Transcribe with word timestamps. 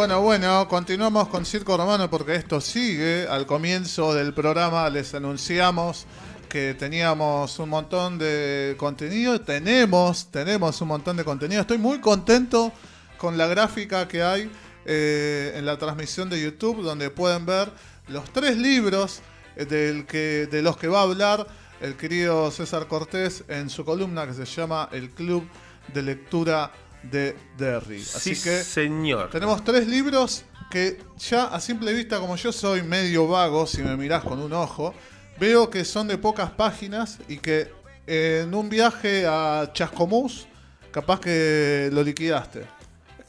Bueno, 0.00 0.22
bueno, 0.22 0.66
continuamos 0.66 1.28
con 1.28 1.44
Circo 1.44 1.76
Romano 1.76 2.08
porque 2.08 2.34
esto 2.34 2.58
sigue. 2.62 3.26
Al 3.28 3.44
comienzo 3.44 4.14
del 4.14 4.32
programa 4.32 4.88
les 4.88 5.12
anunciamos 5.12 6.06
que 6.48 6.72
teníamos 6.72 7.58
un 7.58 7.68
montón 7.68 8.16
de 8.16 8.76
contenido. 8.78 9.38
Tenemos, 9.42 10.28
tenemos 10.30 10.80
un 10.80 10.88
montón 10.88 11.18
de 11.18 11.24
contenido. 11.24 11.60
Estoy 11.60 11.76
muy 11.76 12.00
contento 12.00 12.72
con 13.18 13.36
la 13.36 13.46
gráfica 13.46 14.08
que 14.08 14.22
hay 14.22 14.50
eh, 14.86 15.52
en 15.56 15.66
la 15.66 15.76
transmisión 15.76 16.30
de 16.30 16.40
YouTube, 16.40 16.82
donde 16.82 17.10
pueden 17.10 17.44
ver 17.44 17.70
los 18.08 18.24
tres 18.32 18.56
libros 18.56 19.20
del 19.54 20.06
que, 20.06 20.48
de 20.50 20.62
los 20.62 20.78
que 20.78 20.88
va 20.88 21.00
a 21.00 21.02
hablar 21.02 21.46
el 21.82 21.94
querido 21.98 22.50
César 22.50 22.86
Cortés 22.88 23.44
en 23.48 23.68
su 23.68 23.84
columna 23.84 24.26
que 24.26 24.32
se 24.32 24.46
llama 24.46 24.88
El 24.92 25.10
Club 25.10 25.46
de 25.92 26.00
Lectura 26.00 26.72
de 27.02 27.36
Derry. 27.56 28.00
Así 28.00 28.34
Sí, 28.34 28.42
que 28.42 28.62
señor. 28.62 29.30
tenemos 29.30 29.62
tres 29.64 29.86
libros 29.86 30.44
que 30.70 30.98
ya 31.18 31.44
a 31.46 31.60
simple 31.60 31.92
vista, 31.92 32.18
como 32.20 32.36
yo 32.36 32.52
soy 32.52 32.82
medio 32.82 33.26
vago, 33.26 33.66
si 33.66 33.82
me 33.82 33.96
mirás 33.96 34.22
con 34.22 34.38
un 34.40 34.52
ojo, 34.52 34.94
veo 35.38 35.68
que 35.70 35.84
son 35.84 36.06
de 36.08 36.16
pocas 36.18 36.50
páginas 36.50 37.18
y 37.28 37.38
que 37.38 37.72
en 38.06 38.54
un 38.54 38.68
viaje 38.68 39.26
a 39.26 39.70
Chascomús, 39.72 40.46
capaz 40.92 41.20
que 41.20 41.88
lo 41.92 42.02
liquidaste. 42.02 42.64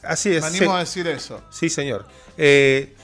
Así 0.02 0.34
es. 0.34 0.40
Me 0.42 0.48
animo 0.48 0.74
a 0.74 0.80
decir 0.80 1.06
eso. 1.06 1.40
Sí, 1.50 1.68
señor. 1.68 2.06
Eh, 2.36 2.94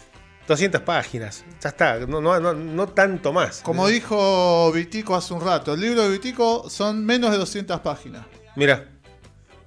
200 0.48 0.80
páginas. 0.82 1.44
Ya 1.62 1.68
está. 1.68 1.98
No, 2.00 2.20
no, 2.20 2.40
no, 2.40 2.54
no 2.54 2.88
tanto 2.88 3.32
más. 3.32 3.60
Como 3.60 3.86
dijo 3.86 4.72
Vitico 4.72 5.14
hace 5.14 5.34
un 5.34 5.40
rato, 5.40 5.74
el 5.74 5.80
libro 5.80 6.02
de 6.02 6.08
Vitico 6.10 6.68
son 6.70 7.04
menos 7.04 7.30
de 7.30 7.38
200 7.38 7.80
páginas. 7.80 8.26
Mira. 8.56 8.88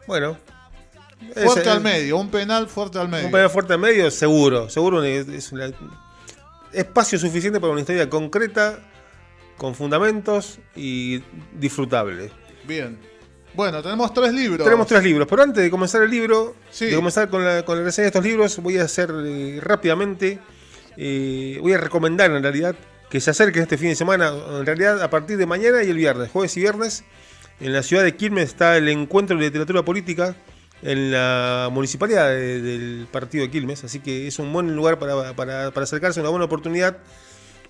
Bueno. 0.08 0.38
Fuerte 1.44 1.70
al 1.70 1.82
medio, 1.82 2.18
un 2.18 2.30
penal 2.30 2.68
fuerte 2.68 3.00
al 3.00 3.10
medio. 3.10 3.26
Un 3.28 3.32
penal 3.32 3.50
fuerte 3.50 3.74
al 3.74 3.80
medio, 3.80 4.10
seguro. 4.12 4.70
Seguro 4.70 5.04
es, 5.04 5.28
espacio 6.74 7.20
suficiente 7.20 7.60
para 7.60 7.72
una 7.72 7.82
historia 7.82 8.10
concreta, 8.10 8.80
con 9.58 9.76
fundamentos 9.76 10.60
y 10.76 11.22
disfrutable. 11.54 12.32
Bien. 12.68 12.98
Bueno, 13.54 13.82
tenemos 13.82 14.14
tres 14.14 14.34
libros. 14.34 14.64
Tenemos 14.64 14.88
tres 14.88 15.04
libros, 15.04 15.28
pero 15.30 15.44
antes 15.44 15.62
de 15.62 15.70
comenzar 15.70 16.02
el 16.02 16.10
libro, 16.10 16.56
Sí. 16.70 16.86
de 16.86 16.96
comenzar 16.96 17.30
con 17.30 17.44
la, 17.44 17.64
con 17.66 17.78
la 17.78 17.84
reseña 17.84 18.04
de 18.06 18.08
estos 18.08 18.24
libros, 18.24 18.58
voy 18.60 18.78
a 18.78 18.84
hacer 18.84 19.12
eh, 19.26 19.60
rápidamente, 19.62 20.40
eh, 20.98 21.58
voy 21.62 21.74
a 21.74 21.78
recomendar 21.78 22.32
en 22.32 22.42
realidad 22.42 22.76
que 23.10 23.20
se 23.20 23.30
acerquen 23.30 23.64
este 23.64 23.78
fin 23.78 23.90
de 23.90 23.96
semana, 23.96 24.32
en 24.58 24.66
realidad 24.66 25.02
a 25.02 25.10
partir 25.10 25.38
de 25.38 25.46
mañana 25.46 25.84
y 25.84 25.90
el 25.90 25.98
viernes, 25.98 26.32
jueves 26.32 26.56
y 26.56 26.62
viernes, 26.62 27.04
en 27.60 27.74
la 27.74 27.84
ciudad 27.84 28.04
de 28.04 28.16
Quilmes 28.16 28.46
está 28.46 28.78
el 28.78 28.88
encuentro 28.88 29.38
de 29.38 29.44
literatura 29.44 29.84
política 29.84 30.36
en 30.84 31.12
la 31.12 31.70
municipalidad 31.72 32.30
de- 32.30 32.62
del 32.62 33.08
partido 33.12 33.44
de 33.46 33.52
Quilmes, 33.52 33.84
así 33.84 34.00
que 34.00 34.28
es 34.28 34.40
un 34.40 34.52
buen 34.52 34.76
lugar 34.76 34.98
para, 35.00 35.34
para- 35.34 35.72
para 35.72 35.84
acercarse, 35.84 36.20
una 36.22 36.30
buena 36.30 36.46
oportunidad. 36.46 36.98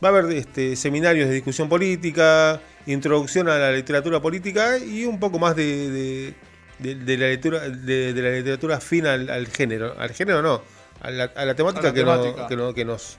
Va 0.03 0.07
a 0.09 0.11
haber 0.11 0.31
este, 0.35 0.75
seminarios 0.75 1.27
de 1.29 1.35
discusión 1.35 1.69
política, 1.69 2.59
introducción 2.87 3.47
a 3.49 3.57
la 3.57 3.71
literatura 3.71 4.19
política 4.21 4.77
y 4.79 5.05
un 5.05 5.19
poco 5.19 5.37
más 5.39 5.55
de, 5.55 6.33
de- 6.79 6.95
la 7.17 7.27
literatura 7.29 7.69
de, 7.69 8.13
la 8.15 8.31
literatura 8.31 8.79
fina 8.79 9.13
al, 9.13 9.29
al 9.29 9.47
género. 9.47 9.93
Al 9.99 10.09
género 10.11 10.41
no, 10.41 10.61
a 11.01 11.11
la, 11.11 11.25
a 11.35 11.45
la 11.45 11.53
temática, 11.53 11.89
A 11.89 11.91
la 11.91 11.93
que, 11.93 12.03
no- 12.03 12.47
que 12.47 12.55
no- 12.55 12.73
que 12.73 12.85
nos, 12.85 13.17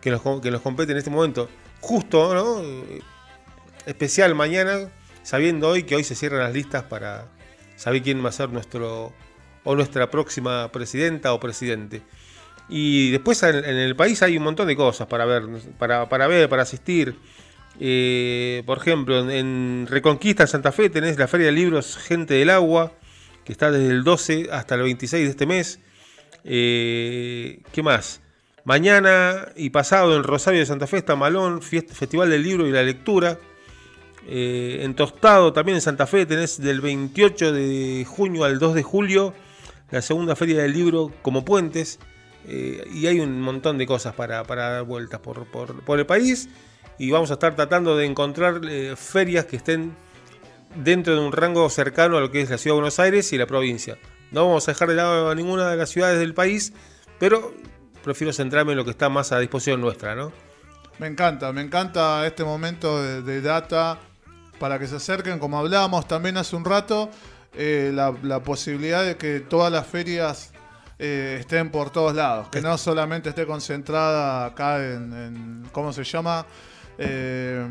que, 0.00 0.10
nos, 0.10 0.40
que 0.40 0.50
nos 0.50 0.60
compete 0.62 0.90
en 0.92 0.98
este 0.98 1.10
momento. 1.10 1.48
Justo, 1.80 2.34
¿no? 2.34 2.60
Especial 3.86 4.34
mañana, 4.34 4.88
sabiendo 5.22 5.68
hoy 5.68 5.84
que 5.84 5.94
hoy 5.96 6.04
se 6.04 6.14
cierran 6.14 6.40
las 6.40 6.52
listas 6.52 6.82
para 6.82 7.26
saber 7.78 8.02
quién 8.02 8.22
va 8.22 8.28
a 8.28 8.32
ser 8.32 8.50
nuestro 8.50 9.14
o 9.64 9.74
nuestra 9.74 10.10
próxima 10.10 10.70
presidenta 10.72 11.32
o 11.32 11.40
presidente. 11.40 12.02
Y 12.68 13.10
después 13.12 13.42
en, 13.44 13.64
el 13.64 13.96
país 13.96 14.22
hay 14.22 14.36
un 14.36 14.42
montón 14.44 14.66
de 14.66 14.76
cosas 14.76 15.06
para 15.06 15.24
ver, 15.24 15.44
para, 15.78 16.08
para 16.10 16.26
ver, 16.26 16.48
para 16.50 16.62
asistir. 16.64 17.14
Eh, 17.80 18.62
por 18.66 18.78
ejemplo, 18.78 19.30
en, 19.30 19.86
Reconquista, 19.88 20.42
en 20.42 20.48
Santa 20.48 20.72
Fe, 20.72 20.90
tenés 20.90 21.18
la 21.18 21.28
Feria 21.28 21.46
de 21.46 21.52
Libros 21.52 21.96
Gente 21.96 22.34
del 22.34 22.50
Agua, 22.50 22.92
que 23.44 23.52
está 23.52 23.70
desde 23.70 23.90
el 23.90 24.04
12 24.04 24.48
hasta 24.52 24.74
el 24.74 24.82
26 24.82 25.24
de 25.24 25.30
este 25.30 25.46
mes. 25.46 25.80
Eh, 26.44 27.60
¿Qué 27.72 27.82
más? 27.82 28.20
Mañana 28.64 29.48
y 29.56 29.70
pasado 29.70 30.16
en 30.16 30.24
Rosario 30.24 30.60
de 30.60 30.66
Santa 30.66 30.86
Fe 30.86 30.98
está 30.98 31.16
Malón, 31.16 31.60
fiest- 31.62 31.88
Festival 31.92 32.28
del 32.30 32.42
Libro 32.42 32.66
y 32.66 32.70
la 32.72 32.82
Lectura. 32.82 33.38
Eh, 34.30 34.80
en 34.82 34.94
Tostado, 34.94 35.54
también 35.54 35.76
en 35.76 35.80
Santa 35.80 36.06
Fe, 36.06 36.26
tenés 36.26 36.60
del 36.60 36.82
28 36.82 37.50
de 37.50 38.06
junio 38.06 38.44
al 38.44 38.58
2 38.58 38.74
de 38.74 38.82
julio 38.82 39.32
la 39.90 40.02
segunda 40.02 40.36
Feria 40.36 40.60
del 40.62 40.72
Libro 40.72 41.12
como 41.22 41.44
puentes. 41.46 41.98
Eh, 42.46 42.86
y 42.92 43.06
hay 43.06 43.20
un 43.20 43.40
montón 43.40 43.78
de 43.78 43.86
cosas 43.86 44.14
para, 44.14 44.42
dar 44.42 44.84
vueltas 44.84 45.20
por, 45.20 45.98
el 45.98 46.06
país. 46.06 46.48
Y 46.98 47.10
vamos 47.10 47.30
a 47.30 47.34
estar 47.34 47.56
tratando 47.56 47.96
de 47.96 48.04
encontrar 48.04 48.60
eh, 48.68 48.94
ferias 48.96 49.46
que 49.46 49.56
estén 49.56 49.96
dentro 50.74 51.14
de 51.14 51.20
un 51.20 51.32
rango 51.32 51.68
cercano 51.70 52.18
a 52.18 52.20
lo 52.20 52.30
que 52.30 52.42
es 52.42 52.50
la 52.50 52.58
ciudad 52.58 52.74
de 52.74 52.80
Buenos 52.80 52.98
Aires 52.98 53.32
y 53.32 53.38
la 53.38 53.46
provincia. 53.46 53.96
No 54.30 54.46
vamos 54.46 54.68
a 54.68 54.72
dejar 54.72 54.88
de 54.88 54.94
lado 54.94 55.30
a 55.30 55.34
ninguna 55.34 55.70
de 55.70 55.76
las 55.76 55.88
ciudades 55.88 56.18
del 56.18 56.34
país, 56.34 56.74
pero 57.18 57.54
prefiero 58.04 58.32
centrarme 58.32 58.72
en 58.72 58.78
lo 58.78 58.84
que 58.84 58.90
está 58.90 59.08
más 59.08 59.32
a 59.32 59.38
disposición 59.38 59.80
nuestra, 59.80 60.14
¿no? 60.14 60.32
Me 60.98 61.06
encanta, 61.06 61.52
me 61.52 61.62
encanta 61.62 62.26
este 62.26 62.44
momento 62.44 63.02
de 63.22 63.40
data 63.40 64.00
para 64.58 64.78
que 64.78 64.86
se 64.86 64.96
acerquen, 64.96 65.38
como 65.38 65.58
hablábamos 65.58 66.06
también 66.08 66.36
hace 66.36 66.56
un 66.56 66.64
rato, 66.64 67.10
eh, 67.54 67.90
la, 67.94 68.14
la 68.22 68.42
posibilidad 68.42 69.04
de 69.04 69.16
que 69.16 69.40
todas 69.40 69.72
las 69.72 69.86
ferias 69.86 70.50
eh, 70.98 71.36
estén 71.40 71.70
por 71.70 71.90
todos 71.90 72.14
lados, 72.14 72.48
que 72.50 72.60
no 72.60 72.76
solamente 72.76 73.28
esté 73.30 73.46
concentrada 73.46 74.46
acá 74.46 74.84
en, 74.84 75.12
en- 75.12 75.62
¿cómo 75.72 75.92
se 75.92 76.02
llama? 76.04 76.44
Eh, 77.00 77.64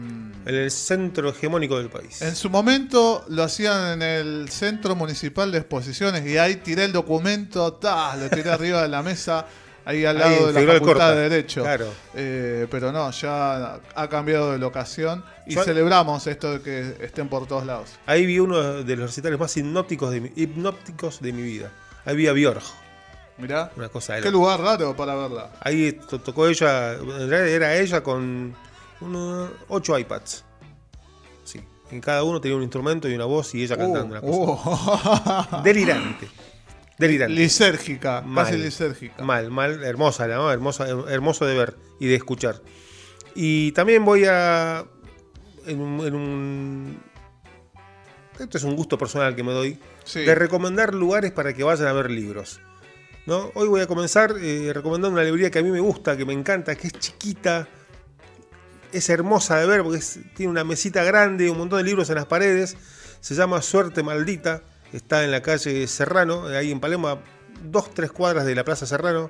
En 0.46 0.56
el 0.56 0.72
centro 0.72 1.30
hegemónico 1.30 1.78
del 1.78 1.90
país. 1.90 2.22
en 2.22 2.34
su 2.36 2.50
momento 2.50 3.26
lo 3.28 3.44
hacían 3.44 3.96
en 3.96 4.02
el 4.02 4.50
Centro 4.50 4.96
Municipal 4.96 5.52
de 5.52 5.58
Exposiciones 5.58 6.26
y 6.26 6.38
ahí 6.38 6.56
tiré 6.58 6.86
el 6.86 6.94
documento, 6.94 7.78
lo 7.82 8.30
tiré 8.30 8.50
arriba 8.50 8.82
de 8.84 8.88
la 8.88 9.04
mesa, 9.04 9.46
ahí 9.88 10.06
al 10.06 10.18
Ahí 10.18 10.22
lado 10.36 10.50
en 10.50 10.56
de 10.56 10.66
la 10.66 10.74
Facultad 10.74 11.16
de 11.16 11.30
Derecho. 11.30 11.64
Claro. 11.64 11.88
Eh, 12.14 12.68
pero 12.70 12.92
no, 12.92 13.10
ya 13.12 13.80
ha 13.96 14.08
cambiado 14.10 14.52
de 14.52 14.58
locación 14.60 15.24
y 15.46 15.56
Yo- 15.56 15.64
celebramos 15.64 16.28
esto 16.28 16.54
de 16.54 16.62
que 16.62 17.06
estén 17.06 17.30
por 17.30 17.48
todos 17.48 17.66
lados. 17.66 17.92
Ahí 18.06 18.26
vi 18.26 18.40
uno 18.40 18.84
de 18.84 18.96
los 18.96 19.10
recitales 19.10 19.40
más 19.40 19.56
hipnóticos 19.58 20.12
de 20.12 20.22
mi, 20.22 20.32
hipnóticos 20.36 21.22
de 21.22 21.32
mi 21.34 21.42
vida. 21.42 21.72
Ahí 22.06 22.16
vi 22.16 22.28
a 22.28 22.34
Björk, 22.34 22.64
Mirá, 23.40 23.72
una 23.76 23.88
cosa 23.90 24.20
qué 24.20 24.32
lugar 24.32 24.60
raro 24.60 24.96
para 24.96 25.14
verla. 25.16 25.52
Ahí 25.62 25.92
to- 25.94 26.20
tocó 26.20 26.48
ella, 26.48 26.94
en 26.94 27.30
realidad 27.30 27.48
era 27.48 27.76
ella 27.78 28.02
con 28.02 28.56
unos 29.00 29.52
8 29.68 30.00
iPads. 30.00 30.44
Sí, 31.44 31.62
en 31.92 32.02
cada 32.02 32.24
uno 32.24 32.42
tenía 32.42 32.58
un 32.58 32.64
instrumento 32.64 33.08
y 33.08 33.14
una 33.14 33.26
voz 33.26 33.54
y 33.54 33.64
ella 33.64 33.78
cantando 33.78 34.18
una 34.18 34.22
cosa. 34.22 35.60
Uh, 35.60 35.62
Delirante. 35.64 36.28
Delirante. 36.98 37.36
lisérgica, 37.36 38.22
Mal. 38.22 38.46
casi 38.46 38.58
lisérgica. 38.58 39.24
Mal, 39.24 39.52
mal, 39.52 39.84
hermosa, 39.84 40.28
¿no? 40.28 40.52
Hermosa, 40.52 40.88
hermoso 41.10 41.46
de 41.46 41.56
ver 41.58 41.76
y 42.00 42.08
de 42.08 42.16
escuchar. 42.16 42.62
Y 43.36 43.72
también 43.74 44.04
voy 44.04 44.26
a. 44.26 44.86
En 45.66 45.80
un, 45.82 46.06
en 46.06 46.16
un- 46.16 47.04
esto 48.40 48.58
es 48.58 48.64
un 48.64 48.76
gusto 48.76 48.98
personal 48.98 49.36
que 49.36 49.44
me 49.44 49.52
doy. 49.52 49.80
Sí. 50.06 50.22
De 50.22 50.34
recomendar 50.36 50.94
lugares 50.94 51.32
para 51.32 51.54
que 51.54 51.64
vayan 51.64 51.88
a 51.88 51.94
ver 51.94 52.10
libros. 52.10 52.60
¿no? 53.26 53.52
Hoy 53.56 53.68
voy 53.68 53.82
a 53.82 53.88
comenzar 53.88 54.36
eh, 54.40 54.72
recomendando 54.74 55.14
una 55.16 55.24
librería 55.24 55.52
que 55.52 55.60
a 55.60 55.64
mí 55.64 55.70
me 55.70 55.82
gusta, 55.82 56.16
que 56.16 56.24
me 56.26 56.32
encanta, 56.34 56.76
que 56.76 56.88
es 56.88 56.94
chiquita. 56.94 57.68
Es 58.94 59.10
hermosa 59.10 59.58
de 59.60 59.68
ver 59.68 59.84
porque 59.84 59.98
es- 60.00 60.20
tiene 60.36 60.50
una 60.50 60.64
mesita 60.64 61.04
grande, 61.04 61.50
un 61.50 61.58
montón 61.58 61.80
de 61.80 61.84
libros 61.84 62.10
en 62.10 62.16
las 62.16 62.26
paredes. 62.26 62.78
Se 63.20 63.36
llama 63.36 63.62
Suerte 63.62 64.02
Maldita. 64.02 64.62
Está 64.94 65.24
en 65.24 65.32
la 65.32 65.42
calle 65.42 65.86
Serrano, 65.88 66.48
ahí 66.48 66.72
en 66.72 66.80
Palermo, 66.80 67.10
a 67.10 67.20
dos, 67.64 67.94
tres 67.94 68.12
cuadras 68.12 68.46
de 68.46 68.56
la 68.56 68.64
Plaza 68.64 68.86
Serrano. 68.86 69.30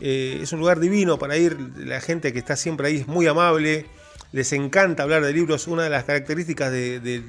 Eh, 0.00 0.40
es 0.42 0.52
un 0.52 0.60
lugar 0.60 0.80
divino 0.80 1.18
para 1.18 1.36
ir. 1.36 1.56
La 1.76 2.00
gente 2.00 2.32
que 2.32 2.38
está 2.38 2.56
siempre 2.56 2.88
ahí 2.88 2.96
es 2.96 3.06
muy 3.06 3.26
amable. 3.26 3.86
Les 4.32 4.52
encanta 4.52 5.02
hablar 5.02 5.24
de 5.24 5.32
libros. 5.32 5.66
Una 5.68 5.84
de 5.84 5.90
las 5.90 6.04
características 6.04 6.72
de, 6.72 7.22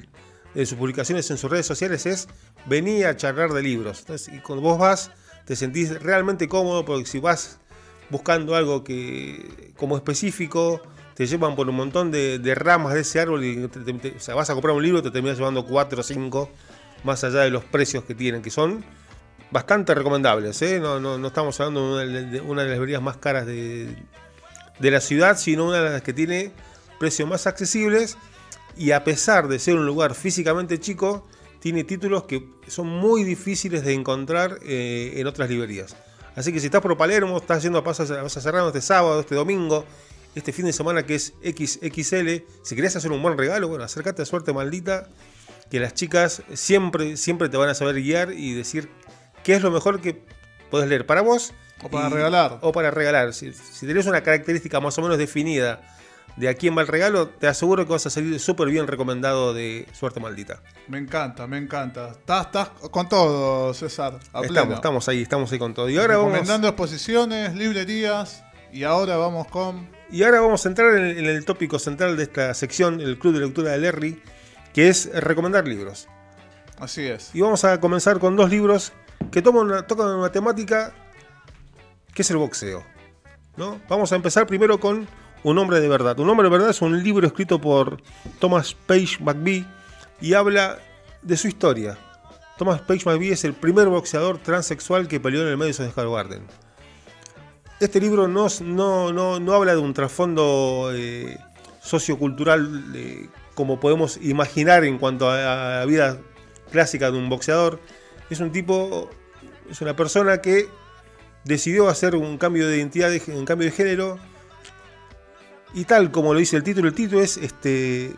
sus 0.55 0.73
publicaciones 0.73 1.29
en 1.31 1.37
sus 1.37 1.49
redes 1.49 1.65
sociales 1.65 2.05
es 2.05 2.27
venir 2.65 3.05
a 3.05 3.15
charlar 3.15 3.51
de 3.53 3.61
libros. 3.61 4.05
Y 4.31 4.39
cuando 4.39 4.61
vos 4.61 4.79
vas, 4.79 5.11
te 5.45 5.55
sentís 5.55 6.01
realmente 6.01 6.47
cómodo 6.47 6.85
porque 6.85 7.05
si 7.05 7.19
vas 7.19 7.59
buscando 8.09 8.55
algo 8.55 8.83
que 8.83 9.73
como 9.77 9.95
específico, 9.95 10.81
te 11.15 11.25
llevan 11.25 11.55
por 11.55 11.67
un 11.69 11.75
montón 11.75 12.11
de, 12.11 12.39
ramas 12.55 12.93
de 12.93 13.01
ese 13.01 13.19
árbol 13.19 13.43
y 13.43 13.67
te- 13.67 14.15
o 14.15 14.19
sea, 14.19 14.35
vas 14.35 14.49
a 14.49 14.53
comprar 14.53 14.75
un 14.75 14.83
libro 14.83 14.99
y 14.99 15.01
te 15.03 15.11
terminas 15.11 15.37
llevando 15.37 15.65
cuatro 15.65 16.01
o 16.01 16.03
cinco, 16.03 16.49
más 17.03 17.23
allá 17.23 17.41
de 17.41 17.49
los 17.49 17.63
precios 17.63 18.03
que 18.03 18.15
tienen, 18.15 18.41
que 18.41 18.49
son 18.49 18.83
bastante 19.51 19.93
recomendables. 19.93 20.61
¿eh? 20.61 20.79
No, 20.79 21.27
estamos 21.27 21.59
hablando 21.59 21.97
de 21.97 22.41
una 22.41 22.63
de, 22.63 22.69
las 22.69 22.77
librerías 22.77 23.01
más 23.01 23.17
caras 23.17 23.45
de, 23.45 23.95
la 24.79 25.01
ciudad, 25.01 25.37
sino 25.37 25.67
una 25.67 25.81
de 25.81 25.89
las 25.89 26.01
que 26.01 26.13
tiene 26.13 26.51
precios 26.99 27.27
más 27.27 27.47
accesibles 27.47 28.17
y 28.77 28.91
a 28.91 29.03
pesar 29.03 29.47
de 29.47 29.59
ser 29.59 29.75
un 29.75 29.85
lugar 29.85 30.15
físicamente 30.15 30.79
chico, 30.79 31.27
tiene 31.59 31.83
títulos 31.83 32.23
que 32.23 32.47
son 32.67 32.87
muy 32.87 33.23
difíciles 33.23 33.83
de 33.83 33.93
encontrar 33.93 34.59
eh, 34.63 35.13
en 35.17 35.27
otras 35.27 35.49
librerías. 35.49 35.95
Así 36.35 36.53
que 36.53 36.59
si 36.59 36.67
estás 36.67 36.81
por 36.81 36.97
Palermo, 36.97 37.37
estás 37.37 37.57
haciendo 37.57 37.83
pasos 37.83 38.09
vas 38.09 38.37
a 38.37 38.41
cerrar 38.41 38.65
este 38.65 38.81
sábado, 38.81 39.19
este 39.19 39.35
domingo, 39.35 39.85
este 40.33 40.53
fin 40.53 40.65
de 40.65 40.73
semana 40.73 41.05
que 41.05 41.15
es 41.15 41.33
XXL, 41.43 42.45
si 42.63 42.75
querés 42.75 42.95
hacer 42.95 43.11
un 43.11 43.21
buen 43.21 43.37
regalo, 43.37 43.67
bueno, 43.67 43.83
acércate 43.83 44.21
a 44.21 44.25
Suerte 44.25 44.53
Maldita, 44.53 45.09
que 45.71 45.79
las 45.79 45.93
chicas 45.95 46.43
siempre, 46.53 47.17
siempre 47.17 47.49
te 47.49 47.57
van 47.57 47.69
a 47.69 47.73
saber 47.73 47.95
guiar 47.95 48.33
y 48.33 48.53
decir 48.53 48.89
qué 49.43 49.55
es 49.55 49.63
lo 49.63 49.71
mejor 49.71 50.01
que 50.01 50.21
podés 50.69 50.89
leer 50.89 51.05
para 51.07 51.21
vos. 51.21 51.53
O 51.81 51.89
para 51.89 52.09
regalar. 52.09 52.59
O 52.61 52.71
para 52.71 52.91
regalar. 52.91 53.33
Si, 53.33 53.53
si 53.53 53.87
tenés 53.87 54.05
una 54.05 54.21
característica 54.21 54.79
más 54.79 54.97
o 54.99 55.01
menos 55.01 55.17
definida 55.17 55.81
de 56.35 56.49
a 56.49 56.53
quién 56.53 56.77
va 56.77 56.81
el 56.81 56.87
regalo, 56.87 57.29
te 57.29 57.47
aseguro 57.47 57.85
que 57.85 57.91
vas 57.91 58.05
a 58.05 58.09
salir 58.09 58.39
súper 58.39 58.67
bien 58.69 58.87
recomendado 58.87 59.53
de 59.53 59.87
Suerte 59.93 60.19
Maldita. 60.19 60.61
Me 60.87 60.97
encanta, 60.97 61.47
me 61.47 61.57
encanta. 61.57 62.09
Estás, 62.09 62.47
estás 62.47 62.69
con 62.91 63.09
todo, 63.09 63.73
César. 63.73 64.19
estamos, 64.43 64.75
estamos 64.75 65.09
ahí, 65.09 65.21
estamos 65.21 65.51
ahí 65.51 65.59
con 65.59 65.73
todo. 65.73 65.89
Y 65.89 65.97
ahora 65.97 66.15
Recomendando 66.15 66.67
exposiciones, 66.67 67.55
librerías. 67.55 68.43
Y 68.73 68.83
ahora 68.83 69.17
vamos 69.17 69.47
con. 69.47 69.89
Y 70.09 70.23
ahora 70.23 70.41
vamos 70.41 70.65
a 70.65 70.69
entrar 70.69 70.95
en 70.95 71.25
el, 71.25 71.45
tópico 71.45 71.79
central 71.79 72.17
de 72.17 72.23
esta 72.23 72.53
sección, 72.53 73.01
el 73.01 73.17
Club 73.17 73.33
de 73.33 73.39
Lectura 73.41 73.71
de 73.71 73.77
Larry, 73.79 74.21
que 74.73 74.89
es 74.89 75.09
recomendar 75.13 75.67
libros. 75.67 76.07
Así 76.79 77.05
es. 77.05 77.31
Y 77.33 77.41
vamos 77.41 77.63
a 77.63 77.79
comenzar 77.79 78.19
con 78.19 78.35
dos 78.35 78.49
libros 78.49 78.93
que 79.31 79.41
tocan 79.41 79.61
una, 79.61 79.85
tocan 79.85 80.07
una 80.07 80.31
temática 80.31 80.93
que 82.13 82.21
es 82.23 82.31
el 82.31 82.37
boxeo. 82.37 82.83
¿no? 83.57 83.79
Vamos 83.87 84.11
a 84.11 84.15
empezar 84.15 84.47
primero 84.47 84.79
con 84.79 85.07
un 85.43 85.57
hombre 85.57 85.79
de 85.79 85.87
verdad. 85.87 86.19
Un 86.19 86.29
hombre 86.29 86.45
de 86.45 86.51
verdad 86.51 86.69
es 86.69 86.81
un 86.81 87.03
libro 87.03 87.27
escrito 87.27 87.59
por 87.59 88.01
Thomas 88.39 88.73
Page 88.73 89.17
McBee 89.19 89.65
y 90.19 90.33
habla 90.33 90.79
de 91.21 91.37
su 91.37 91.47
historia. 91.47 91.97
Thomas 92.57 92.81
Page 92.81 93.05
McBee 93.05 93.31
es 93.31 93.43
el 93.43 93.53
primer 93.53 93.87
boxeador 93.87 94.37
transexual 94.37 95.07
que 95.07 95.19
peleó 95.19 95.41
en 95.41 95.47
el 95.47 95.57
Madison 95.57 95.89
Square 95.89 96.09
Garden. 96.09 96.47
Este 97.79 97.99
libro 97.99 98.27
no, 98.27 98.47
no, 98.61 99.53
habla 99.53 99.73
de 99.73 99.79
un 99.79 99.93
trasfondo 99.93 100.91
eh, 100.93 101.39
sociocultural 101.81 102.93
eh, 102.95 103.27
como 103.55 103.79
podemos 103.79 104.17
imaginar 104.21 104.83
en 104.83 104.97
cuanto 104.97 105.29
a, 105.29 105.79
la 105.79 105.85
vida 105.85 106.19
clásica 106.71 107.11
de 107.11 107.17
un 107.17 107.29
boxeador. 107.29 107.79
Es 108.29 108.39
un 108.39 108.51
tipo, 108.51 109.09
es 109.69 109.81
una 109.81 109.95
persona 109.95 110.41
que 110.41 110.67
decidió 111.43 111.89
hacer 111.89 112.15
un 112.15 112.37
cambio 112.37 112.67
de 112.67 112.77
identidad, 112.77 113.11
un 113.27 113.45
cambio 113.45 113.65
de 113.65 113.75
género 113.75 114.19
y 115.73 115.85
tal 115.85 116.11
como 116.11 116.33
lo 116.33 116.39
dice 116.39 116.57
el 116.57 116.63
título, 116.63 116.89
el 116.89 116.93
título 116.93 117.21
es 117.21 117.37
este 117.37 118.13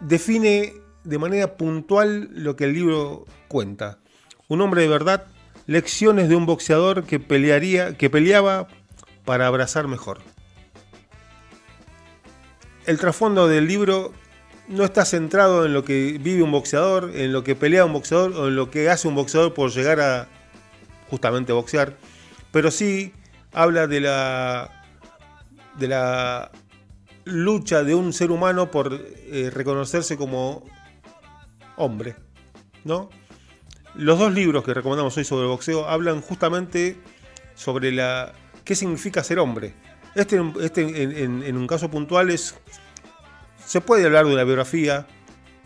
define 0.00 0.74
de 1.04 1.18
manera 1.18 1.56
puntual 1.56 2.28
lo 2.32 2.56
que 2.56 2.64
el 2.64 2.74
libro 2.74 3.24
cuenta. 3.48 3.98
Un 4.48 4.60
hombre 4.60 4.82
de 4.82 4.88
verdad, 4.88 5.26
lecciones 5.66 6.28
de 6.28 6.36
un 6.36 6.46
boxeador 6.46 7.04
que 7.04 7.18
pelearía, 7.20 7.96
que 7.96 8.10
peleaba 8.10 8.68
para 9.24 9.46
abrazar 9.46 9.88
mejor. 9.88 10.20
El 12.86 12.98
trasfondo 12.98 13.46
del 13.48 13.66
libro 13.66 14.12
no 14.68 14.84
está 14.84 15.04
centrado 15.04 15.66
en 15.66 15.72
lo 15.72 15.84
que 15.84 16.18
vive 16.20 16.42
un 16.42 16.52
boxeador, 16.52 17.12
en 17.14 17.32
lo 17.32 17.44
que 17.44 17.54
pelea 17.54 17.84
un 17.84 17.92
boxeador 17.92 18.32
o 18.32 18.48
en 18.48 18.56
lo 18.56 18.70
que 18.70 18.88
hace 18.88 19.08
un 19.08 19.14
boxeador 19.14 19.54
por 19.54 19.70
llegar 19.70 20.00
a 20.00 20.28
justamente 21.10 21.52
boxear, 21.52 21.96
pero 22.52 22.70
sí 22.70 23.12
habla 23.52 23.86
de 23.86 24.00
la 24.00 24.70
de 25.78 25.88
la 25.88 26.50
lucha 27.24 27.82
de 27.82 27.94
un 27.94 28.12
ser 28.12 28.30
humano 28.30 28.70
por 28.70 28.92
eh, 28.94 29.50
reconocerse 29.52 30.16
como 30.16 30.64
hombre, 31.76 32.16
¿no? 32.84 33.10
Los 33.94 34.18
dos 34.18 34.32
libros 34.32 34.64
que 34.64 34.74
recomendamos 34.74 35.16
hoy 35.16 35.24
sobre 35.24 35.46
boxeo 35.46 35.86
hablan 35.86 36.22
justamente 36.22 36.96
sobre 37.54 37.92
la 37.92 38.32
qué 38.64 38.74
significa 38.74 39.22
ser 39.22 39.38
hombre. 39.38 39.74
Este, 40.14 40.42
este 40.60 41.22
en, 41.24 41.56
un 41.56 41.66
caso 41.66 41.90
puntual 41.90 42.30
es 42.30 42.54
se 43.66 43.80
puede 43.80 44.04
hablar 44.06 44.26
de 44.26 44.34
una 44.34 44.44
biografía, 44.44 45.06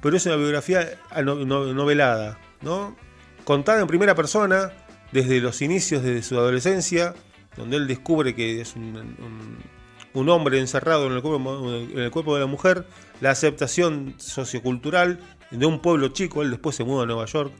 pero 0.00 0.16
es 0.16 0.26
una 0.26 0.36
biografía 0.36 0.98
novelada, 1.22 2.38
¿no? 2.62 2.96
Contada 3.44 3.80
en 3.80 3.86
primera 3.86 4.14
persona 4.14 4.72
desde 5.12 5.40
los 5.40 5.62
inicios 5.62 6.02
de 6.02 6.22
su 6.22 6.36
adolescencia, 6.36 7.14
donde 7.56 7.76
él 7.76 7.86
descubre 7.86 8.34
que 8.34 8.60
es 8.60 8.76
un 8.76 9.58
un 10.16 10.30
hombre 10.30 10.58
encerrado 10.58 11.06
en 11.06 11.12
el, 11.12 11.20
cuerpo, 12.10 12.34
de 12.34 12.40
la 12.40 12.46
mujer, 12.46 12.86
la 13.20 13.30
aceptación 13.30 14.14
sociocultural 14.16 15.20
de 15.50 15.66
un 15.66 15.80
pueblo 15.80 16.08
chico, 16.08 16.42
él 16.42 16.50
después 16.50 16.74
se 16.74 16.84
muda 16.84 17.02
a 17.02 17.06
Nueva 17.06 17.26
York, 17.26 17.52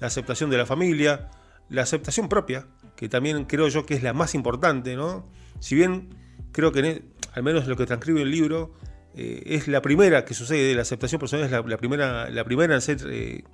la 0.00 0.08
aceptación 0.08 0.50
de 0.50 0.58
la 0.58 0.66
familia, 0.66 1.30
la 1.68 1.82
aceptación 1.82 2.28
propia, 2.28 2.66
que 2.96 3.08
también 3.08 3.44
creo 3.44 3.68
yo 3.68 3.86
que 3.86 3.94
es 3.94 4.02
la 4.02 4.12
más 4.12 4.34
importante, 4.34 4.96
¿no? 4.96 5.28
Si 5.60 5.76
bien 5.76 6.08
creo 6.50 6.72
que 6.72 6.80
e, 6.80 7.02
al 7.34 7.44
menos 7.44 7.68
lo 7.68 7.76
que 7.76 7.86
transcribe 7.86 8.22
el 8.22 8.32
libro 8.32 8.74
eh, 9.16 9.42
es 9.46 9.68
la 9.68 9.82
primera 9.82 10.24
que 10.24 10.34
sucede, 10.34 10.74
la 10.74 10.82
aceptación 10.82 11.18
personal 11.18 11.46
es 11.46 11.50
la, 11.50 11.76
primera, 11.76 12.30
la 12.30 12.44
primera 12.44 12.74
en 12.74 12.80
ser 12.80 12.98
eh, 13.10 13.44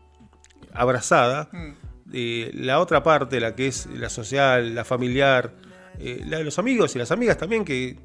abrazada. 0.72 1.48
Mm. 1.52 1.72
Eh, 2.12 2.50
la 2.54 2.80
otra 2.80 3.02
parte, 3.02 3.38
la 3.40 3.54
que 3.54 3.66
es 3.66 3.86
la 3.86 4.08
social, 4.08 4.74
la 4.74 4.84
familiar, 4.84 5.54
la 5.98 6.38
de 6.38 6.44
los 6.44 6.58
amigos 6.58 6.94
y 6.94 6.98
las 6.98 7.10
amigas 7.10 7.36
también, 7.36 7.64
que 7.64 7.98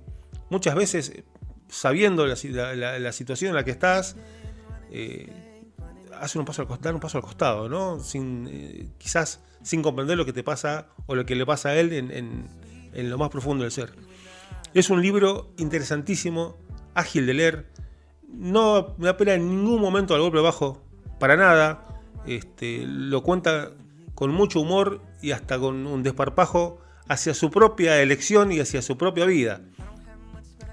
muchas 0.49 0.75
veces, 0.75 1.13
sabiendo 1.69 2.25
la, 2.25 2.35
situación 2.35 3.49
en 3.49 3.55
la 3.55 3.63
que 3.63 3.71
estás, 3.71 4.17
eh, 4.91 5.31
un 6.35 6.45
paso 6.45 6.63
al, 6.63 6.81
dar 6.81 6.93
un 6.93 6.99
paso 6.99 7.17
al 7.17 7.23
costado, 7.23 7.69
¿no? 7.69 7.99
Sin, 7.99 8.93
quizás 8.97 9.41
sin 9.63 9.81
comprender 9.81 10.17
lo 10.17 10.25
que 10.25 10.33
te 10.33 10.43
pasa 10.43 10.87
o 11.07 11.15
lo 11.15 11.25
que 11.25 11.35
le 11.35 11.45
pasa 11.45 11.69
a 11.69 11.75
él 11.75 11.93
en, 11.93 13.09
lo 13.09 13.17
más 13.17 13.29
profundo 13.29 13.63
del 13.63 13.71
ser. 13.71 13.93
Es 14.73 14.89
un 14.89 15.01
libro 15.01 15.53
interesantísimo, 15.57 16.57
ágil 16.95 17.25
de 17.25 17.33
leer. 17.33 17.65
No 18.27 18.95
me 18.97 19.05
da 19.05 19.17
pena 19.17 19.33
en 19.33 19.49
ningún 19.49 19.81
momento 19.81 20.15
al 20.15 20.21
golpe 20.21 20.39
bajo, 20.39 20.81
para 21.19 21.35
nada. 21.35 21.85
Este, 22.25 22.85
lo 22.85 23.21
cuenta 23.21 23.71
con 24.15 24.31
mucho 24.31 24.61
humor 24.61 25.01
y 25.21 25.31
hasta 25.31 25.59
con 25.59 25.85
un 25.87 26.03
desparpajo 26.03 26.79
hacia 27.07 27.33
su 27.33 27.51
propia 27.51 28.01
elección 28.01 28.51
y 28.51 28.59
hacia 28.59 28.81
su 28.81 28.97
propia 28.97 29.25
vida 29.25 29.61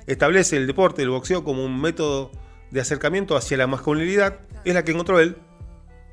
establece 0.07 0.57
el 0.57 0.67
deporte, 0.67 1.03
el 1.03 1.11
boxeo, 1.11 1.45
como 1.45 1.65
un 1.65 1.81
método 1.81 2.31
de 2.71 2.81
acercamiento 2.81 3.37
hacia 3.37 3.57
la 3.57 3.67
masculinidad, 3.67 4.41
es 4.65 4.75
la 4.75 4.85
que 4.85 4.93
encontró 4.93 5.21
él. 5.21 5.37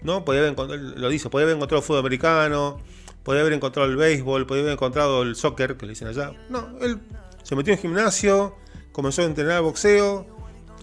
¿no? 0.02 0.24
Podía 0.24 0.42
haber 0.42 0.56
lo 0.58 1.10
dice, 1.10 1.30
podía 1.30 1.46
haber 1.46 1.56
encontrado 1.56 1.80
el 1.80 1.86
fútbol 1.86 2.00
americano, 2.02 2.80
podía 3.24 3.42
haber 3.42 3.54
encontrado 3.54 3.90
el 3.90 3.98
béisbol, 3.98 4.46
podía 4.46 4.62
haber 4.62 4.74
encontrado 4.74 5.24
el 5.24 5.36
soccer, 5.36 5.78
que 5.78 5.86
le 5.86 5.92
dicen 5.92 6.08
allá. 6.08 6.34
No, 6.50 6.78
él 6.82 7.00
se 7.44 7.56
metió 7.56 7.74
en 7.74 7.80
gimnasio, 7.80 8.56
comenzó 8.98 9.22
a 9.22 9.26
entrenar 9.26 9.62
boxeo, 9.62 10.26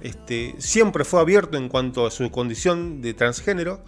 este, 0.01 0.55
siempre 0.59 1.05
fue 1.05 1.21
abierto 1.21 1.57
en 1.59 1.69
cuanto 1.69 2.07
a 2.07 2.13
su 2.13 2.31
condición 2.31 3.03
de 3.03 3.13
transgénero, 3.13 3.83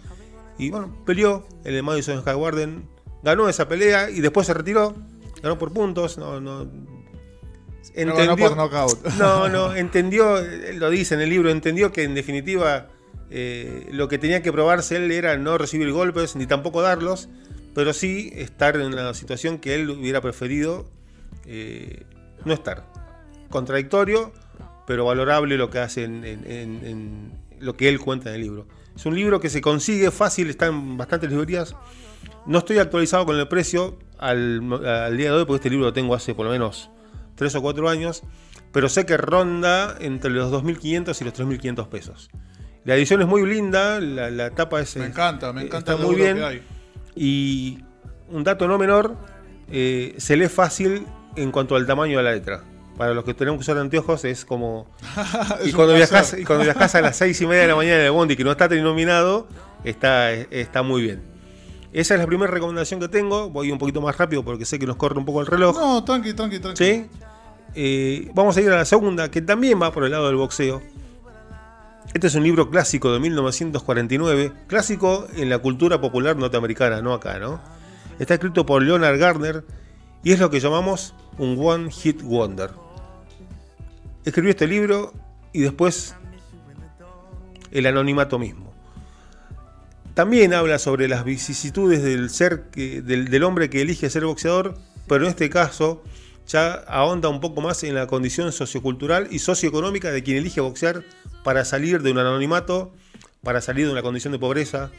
y 0.57 0.69
bueno, 0.69 0.93
peleó 1.05 1.47
en 1.63 1.73
el 1.73 1.81
Madison 1.81 2.19
Square 2.19 2.37
Garden, 2.37 2.89
ganó 3.23 3.47
esa 3.47 3.69
pelea 3.69 4.09
y 4.09 4.19
después 4.19 4.45
se 4.45 4.53
retiró, 4.53 4.97
ganó 5.41 5.57
por 5.57 5.71
puntos, 5.71 6.17
no, 6.17 6.41
no, 6.41 6.69
entendió, 7.93 8.53
no, 9.17 9.47
no, 9.47 9.73
entendió, 9.77 10.41
lo 10.73 10.89
dice 10.89 11.15
en 11.15 11.21
el 11.21 11.29
libro, 11.29 11.49
entendió 11.49 11.93
que 11.93 12.03
en 12.03 12.13
definitiva 12.13 12.89
eh, 13.29 13.87
lo 13.93 14.09
que 14.09 14.17
tenía 14.17 14.41
que 14.41 14.51
probarse 14.51 14.97
él 14.97 15.09
era 15.09 15.37
no 15.37 15.57
recibir 15.57 15.89
golpes 15.93 16.35
ni 16.35 16.47
tampoco 16.47 16.81
darlos, 16.81 17.29
pero 17.73 17.93
sí 17.93 18.33
estar 18.35 18.75
en 18.75 18.93
la 18.93 19.13
situación 19.13 19.59
que 19.59 19.75
él 19.75 19.89
hubiera 19.89 20.19
preferido 20.19 20.85
eh, 21.45 22.03
no 22.43 22.53
estar. 22.53 22.96
Contradictorio, 23.49 24.33
pero 24.85 25.05
valorable 25.05 25.57
lo 25.57 25.69
que 25.69 25.79
hace 25.79 26.03
en, 26.03 27.31
lo 27.59 27.75
que 27.75 27.89
él 27.89 27.99
cuenta 27.99 28.29
en 28.29 28.35
el 28.35 28.41
libro. 28.41 28.67
Es 28.95 29.05
un 29.05 29.15
libro 29.15 29.39
que 29.39 29.49
se 29.49 29.61
consigue 29.61 30.11
fácil, 30.11 30.49
está 30.49 30.67
en 30.67 30.97
bastantes 30.97 31.29
librerías. 31.29 31.75
No 32.45 32.59
estoy 32.59 32.79
actualizado 32.79 33.25
con 33.25 33.37
el 33.37 33.47
precio 33.47 33.99
al, 34.17 34.61
al 34.85 35.17
día 35.17 35.31
de 35.31 35.37
hoy, 35.37 35.45
porque 35.45 35.57
este 35.57 35.69
libro 35.69 35.85
lo 35.85 35.93
tengo 35.93 36.15
hace 36.15 36.33
por 36.33 36.45
lo 36.45 36.51
menos 36.51 36.89
tres 37.35 37.55
o 37.55 37.61
cuatro 37.61 37.87
años, 37.87 38.23
pero 38.71 38.89
sé 38.89 39.05
que 39.05 39.15
ronda 39.15 39.95
entre 39.99 40.31
los 40.31 40.51
2.500 40.51 41.21
y 41.21 41.23
los 41.23 41.33
3.500 41.33 41.87
pesos. 41.87 42.29
La 42.83 42.95
edición 42.95 43.21
es 43.21 43.27
muy 43.27 43.45
linda, 43.45 43.99
la, 43.99 44.49
tapa 44.51 44.81
es... 44.81 44.95
Me 44.97 45.05
encanta, 45.05 45.51
me 45.53 45.63
encanta 45.63 45.97
muy 45.97 46.15
bien. 46.15 46.39
Y 47.15 47.79
un 48.29 48.43
dato 48.43 48.67
no 48.67 48.77
menor, 48.77 49.17
eh, 49.69 50.15
se 50.17 50.37
lee 50.37 50.47
fácil 50.47 51.05
en 51.35 51.51
cuanto 51.51 51.75
al 51.75 51.85
tamaño 51.85 52.17
de 52.17 52.23
la 52.23 52.31
letra. 52.31 52.63
Para 52.97 53.13
los 53.13 53.23
que 53.23 53.33
tenemos 53.33 53.59
que 53.59 53.61
usar 53.61 53.77
anteojos 53.77 54.25
es 54.25 54.43
como... 54.43 54.87
y, 55.65 55.71
cuando 55.71 55.93
viajas, 55.93 56.35
y 56.37 56.43
cuando 56.43 56.63
viajas 56.63 56.95
a 56.95 57.01
las 57.01 57.17
seis 57.17 57.39
y 57.41 57.45
media 57.45 57.61
de 57.61 57.67
la 57.67 57.75
mañana 57.75 57.99
en 57.99 58.05
el 58.05 58.11
Bondi 58.11 58.35
que 58.35 58.43
no 58.43 58.51
está 58.51 58.67
terminado, 58.67 59.47
está, 59.83 60.33
está 60.33 60.81
muy 60.81 61.03
bien. 61.03 61.21
Esa 61.93 62.15
es 62.15 62.19
la 62.19 62.27
primera 62.27 62.51
recomendación 62.51 62.99
que 62.99 63.07
tengo. 63.07 63.49
Voy 63.49 63.71
un 63.71 63.77
poquito 63.77 64.01
más 64.01 64.17
rápido 64.17 64.43
porque 64.43 64.65
sé 64.65 64.79
que 64.79 64.87
nos 64.87 64.95
corre 64.95 65.17
un 65.17 65.25
poco 65.25 65.41
el 65.41 65.47
reloj. 65.47 65.77
No, 65.77 66.03
tranqui, 66.03 66.33
tranqui, 66.33 66.59
tranqui. 66.59 66.83
¿Sí? 66.83 67.05
Eh, 67.75 68.31
vamos 68.33 68.57
a 68.57 68.61
ir 68.61 68.71
a 68.71 68.77
la 68.77 68.85
segunda, 68.85 69.29
que 69.29 69.41
también 69.41 69.79
va 69.81 69.91
por 69.91 70.03
el 70.03 70.11
lado 70.11 70.27
del 70.27 70.35
boxeo. 70.35 70.81
Este 72.13 72.27
es 72.27 72.35
un 72.35 72.43
libro 72.43 72.69
clásico 72.69 73.11
de 73.11 73.19
1949, 73.19 74.53
clásico 74.65 75.27
en 75.35 75.49
la 75.49 75.59
cultura 75.59 76.01
popular 76.01 76.35
norteamericana, 76.35 77.01
no 77.01 77.13
acá, 77.13 77.37
¿no? 77.37 77.59
Está 78.17 78.35
escrito 78.35 78.65
por 78.65 78.81
Leonard 78.81 79.19
Gardner 79.19 79.63
y 80.23 80.31
es 80.31 80.39
lo 80.39 80.49
que 80.49 80.59
llamamos 80.59 81.13
un 81.37 81.57
One 81.59 81.91
Hit 81.91 82.21
Wonder. 82.23 82.71
Escribió 84.27 84.49
este 84.49 84.67
libro 84.67 85.13
y 85.53 85.61
después 85.61 86.13
el 87.71 87.85
anonimato 87.85 88.37
mismo. 88.37 88.73
También 90.15 90.53
habla 90.53 90.79
sobre 90.79 91.07
las 91.07 91.23
vicisitudes 91.23 92.03
del 92.03 92.29
ser 92.29 92.69
del, 92.71 93.29
del 93.29 93.43
hombre 93.43 93.69
que 93.69 93.81
elige 93.81 94.09
ser 94.09 94.25
boxeador, 94.25 94.77
pero 95.07 95.23
en 95.23 95.29
este 95.29 95.49
caso 95.49 96.03
ya 96.45 96.73
ahonda 96.73 97.29
un 97.29 97.39
poco 97.39 97.61
más 97.61 97.85
en 97.85 97.95
la 97.95 98.07
condición 98.07 98.51
sociocultural 98.51 99.29
y 99.31 99.39
socioeconómica 99.39 100.11
de 100.11 100.21
quien 100.23 100.35
elige 100.35 100.59
boxear 100.59 101.03
para 101.45 101.63
salir 101.63 102.01
de 102.01 102.11
un 102.11 102.17
anonimato, 102.17 102.91
para 103.43 103.61
salir 103.61 103.85
de 103.85 103.93
una 103.93 104.01
condición 104.01 104.33
de 104.33 104.39
pobreza, 104.39 104.91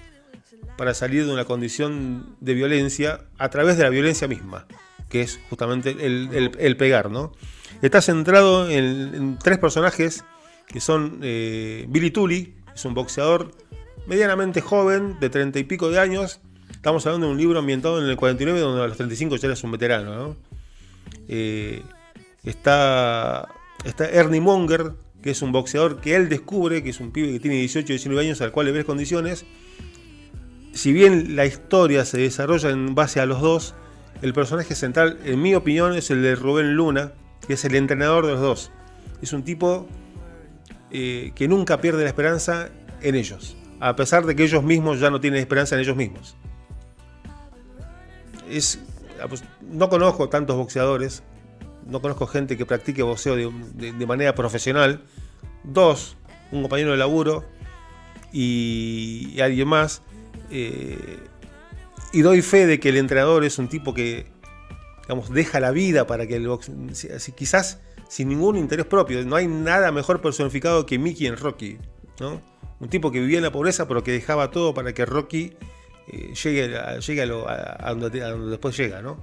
para 0.78 0.94
salir 0.94 1.26
de 1.26 1.34
una 1.34 1.44
condición 1.44 2.34
de 2.40 2.54
violencia 2.54 3.26
a 3.36 3.50
través 3.50 3.76
de 3.76 3.82
la 3.82 3.90
violencia 3.90 4.26
misma, 4.26 4.66
que 5.08 5.22
es 5.22 5.40
justamente 5.48 5.96
el, 6.00 6.76
pegar, 6.76 7.10
¿no? 7.10 7.32
Está 7.82 8.00
centrado 8.00 8.68
en, 8.68 9.38
tres 9.42 9.58
personajes 9.58 10.24
que 10.66 10.80
son 10.80 11.20
eh, 11.22 11.86
Billy 11.88 12.10
Tully, 12.10 12.54
es 12.74 12.84
un 12.84 12.94
boxeador 12.94 13.52
medianamente 14.06 14.60
joven, 14.60 15.18
de 15.20 15.30
treinta 15.30 15.58
y 15.58 15.64
pico 15.64 15.90
de 15.90 15.98
años. 15.98 16.40
Estamos 16.70 17.06
hablando 17.06 17.26
de 17.26 17.32
un 17.32 17.38
libro 17.38 17.58
ambientado 17.58 18.02
en 18.02 18.08
el 18.08 18.16
49, 18.16 18.60
donde 18.60 18.82
a 18.82 18.86
los 18.86 18.96
35 18.96 19.36
ya 19.36 19.48
eres 19.48 19.64
un 19.64 19.72
veterano, 19.72 20.14
¿no? 20.14 20.36
Eh, 21.28 21.82
está, 22.44 23.48
está 23.84 24.08
Ernie 24.08 24.40
Monger, 24.40 24.92
que 25.22 25.30
es 25.30 25.42
un 25.42 25.52
boxeador 25.52 26.00
que 26.00 26.16
él 26.16 26.28
descubre, 26.28 26.82
que 26.82 26.90
es 26.90 27.00
un 27.00 27.10
pibe 27.10 27.32
que 27.32 27.40
tiene 27.40 27.56
18, 27.56 27.88
19 27.88 28.26
años, 28.26 28.40
al 28.40 28.52
cual 28.52 28.66
le 28.66 28.72
ves 28.72 28.84
condiciones. 28.84 29.44
Si 30.72 30.92
bien 30.92 31.34
la 31.34 31.44
historia 31.44 32.04
se 32.04 32.18
desarrolla 32.18 32.70
en 32.70 32.94
base 32.94 33.20
a 33.20 33.26
los 33.26 33.40
dos, 33.40 33.74
el 34.22 34.32
personaje 34.32 34.74
central, 34.74 35.18
en 35.24 35.40
mi 35.40 35.54
opinión, 35.54 35.94
es 35.94 36.10
el 36.10 36.22
de 36.22 36.34
Rubén 36.34 36.74
Luna, 36.74 37.12
que 37.46 37.54
es 37.54 37.64
el 37.64 37.74
entrenador 37.74 38.26
de 38.26 38.32
los 38.32 38.40
dos. 38.40 38.70
Es 39.22 39.32
un 39.32 39.44
tipo 39.44 39.86
eh, 40.90 41.32
que 41.34 41.48
nunca 41.48 41.80
pierde 41.80 42.02
la 42.02 42.08
esperanza 42.08 42.70
en 43.00 43.14
ellos, 43.14 43.56
a 43.80 43.94
pesar 43.96 44.26
de 44.26 44.34
que 44.34 44.44
ellos 44.44 44.62
mismos 44.64 45.00
ya 45.00 45.10
no 45.10 45.20
tienen 45.20 45.40
esperanza 45.40 45.74
en 45.74 45.82
ellos 45.82 45.96
mismos. 45.96 46.36
Es 48.48 48.80
no 49.70 49.88
conozco 49.88 50.28
tantos 50.28 50.56
boxeadores, 50.56 51.22
no 51.86 52.00
conozco 52.00 52.26
gente 52.26 52.56
que 52.56 52.66
practique 52.66 53.02
boxeo 53.02 53.36
de, 53.36 54.06
manera 54.06 54.34
profesional. 54.34 55.02
Dos, 55.64 56.16
un 56.52 56.62
compañero 56.62 56.92
de 56.92 56.98
laburo 56.98 57.44
y, 58.32 59.40
alguien 59.40 59.68
más. 59.68 60.02
Eh, 60.50 61.18
y 62.12 62.22
doy 62.22 62.42
fe 62.42 62.66
de 62.66 62.80
que 62.80 62.88
el 62.88 62.96
entrenador 62.96 63.44
es 63.44 63.58
un 63.58 63.68
tipo 63.68 63.94
que, 63.94 64.26
digamos, 65.02 65.30
deja 65.30 65.60
la 65.60 65.70
vida 65.70 66.06
para 66.06 66.26
que 66.26 66.36
el 66.36 66.48
boxeo, 66.48 66.74
quizás 67.36 67.80
sin 68.08 68.28
ningún 68.28 68.56
interés 68.56 68.86
propio. 68.86 69.24
No 69.24 69.36
hay 69.36 69.46
nada 69.46 69.92
mejor 69.92 70.20
personificado 70.20 70.86
que 70.86 70.98
Mickey 70.98 71.26
en 71.26 71.36
Rocky, 71.36 71.78
¿no? 72.20 72.40
Un 72.80 72.88
tipo 72.88 73.10
que 73.10 73.20
vivía 73.20 73.38
en 73.38 73.44
la 73.44 73.52
pobreza, 73.52 73.88
pero 73.88 74.02
que 74.02 74.12
dejaba 74.12 74.50
todo 74.50 74.72
para 74.72 74.92
que 74.94 75.04
Rocky 75.04 75.52
eh, 76.06 76.32
llegue, 76.34 76.76
a, 76.76 77.94
donde, 77.94 78.20
después 78.50 78.76
llega, 78.76 79.02
¿no? 79.02 79.18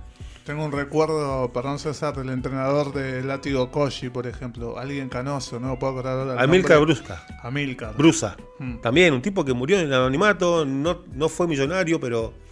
Tengo 0.46 0.64
un 0.64 0.72
recuerdo, 0.72 1.52
perdón 1.52 1.80
César, 1.80 2.16
del 2.16 2.30
entrenador 2.30 2.94
de 2.94 3.24
Látigo 3.24 3.72
Koji, 3.72 4.10
por 4.10 4.28
ejemplo, 4.28 4.78
alguien 4.78 5.10
canoso, 5.10 5.60
no 5.60 5.80
puedo 5.80 5.94
acordar 5.94 6.20
ahora. 6.20 6.44
Amilcar 6.44 6.80
Brusca. 6.82 7.26
Amilcar. 7.42 7.98
Brusa. 7.98 8.38
Mm. 8.60 8.78
También, 8.78 9.16
un 9.16 9.24
tipo 9.24 9.44
que 9.44 9.54
murió 9.54 9.80
en 9.80 9.88
el 9.88 9.94
anonimato, 9.94 10.64
no, 10.64 11.02
no 11.14 11.30
fue 11.30 11.48
millonario, 11.48 12.00
pero. 12.00 12.45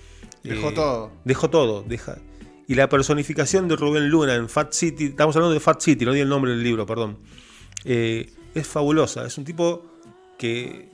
Dejó 0.43 0.69
eh, 0.69 0.73
todo. 0.73 1.12
Dejó 1.23 1.50
todo. 1.50 1.83
Deja. 1.83 2.17
Y 2.67 2.75
la 2.75 2.89
personificación 2.89 3.67
de 3.67 3.75
Rubén 3.75 4.09
Luna 4.09 4.35
en 4.35 4.50
Fat 4.50 4.73
City, 4.73 5.05
estamos 5.05 5.35
hablando 5.35 5.53
de 5.53 5.59
Fat 5.59 5.81
City, 5.81 6.05
no 6.05 6.13
di 6.13 6.21
el 6.21 6.29
nombre 6.29 6.51
del 6.51 6.63
libro, 6.63 6.85
perdón. 6.85 7.19
Eh, 7.85 8.31
es 8.53 8.67
fabulosa. 8.67 9.25
Es 9.25 9.38
un 9.38 9.43
tipo 9.43 9.85
que 10.38 10.89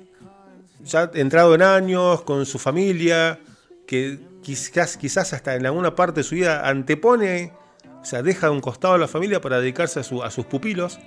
ya 0.84 1.12
entrado 1.13 1.53
en 1.56 1.62
años, 1.62 2.22
con 2.22 2.46
su 2.46 2.60
familia, 2.60 3.39
que 3.86 4.20
quizás, 4.41 4.98
quizás 4.98 5.34
hasta 5.34 5.56
en 5.56 5.65
alguna 5.65 5.96
parte 5.96 6.22
de 6.22 6.24
su 6.24 6.36
vida 6.36 6.68
antepone, 6.68 7.53
o 8.01 8.06
sea, 8.06 8.22
deja 8.24 8.48
a 8.48 8.51
un 8.51 8.62
costado 8.62 8.94
a 8.94 8.98
la 8.98 9.08
familia 9.08 9.41
para 9.41 9.60
dedicarse 9.60 10.00
a, 10.00 10.25
a 10.25 10.32
sus 10.32 10.46
pupilos 10.46 11.00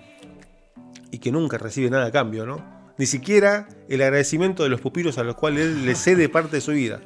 y 1.10 1.18
que 1.18 1.32
nunca 1.32 1.58
recibe 1.58 1.90
nada 1.90 2.06
a 2.06 2.12
cambio, 2.12 2.46
¿no? 2.46 2.82
Ni 2.98 3.06
siquiera 3.06 3.68
el 3.88 4.02
agradecimiento 4.02 4.62
de 4.62 4.68
los 4.68 4.80
pupilos 4.80 5.18
a 5.18 5.24
los 5.24 5.34
cuales 5.34 5.66
él 5.66 5.86
le 5.86 5.94
cede 5.94 6.28
parte 6.28 6.56
de 6.56 6.60
su 6.60 6.72
vida. 6.72 7.00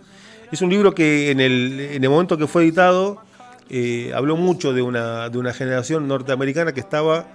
Es 0.53 0.63
un 0.63 0.71
libro 0.71 0.95
que 0.95 1.31
en 1.31 1.41
el, 1.41 1.81
en 1.81 2.05
el 2.05 2.11
momento 2.11 2.39
que 2.39 2.47
fue 2.47 2.63
editado 2.63 3.21
eh, 3.69 4.13
habló 4.15 4.37
mucho 4.37 4.73
de 4.73 4.83
una, 4.83 5.29
de 5.29 5.39
una 5.39 5.53
generación 5.53 6.07
norteamericana 6.07 6.73
que 6.73 6.79
estaba 6.79 7.27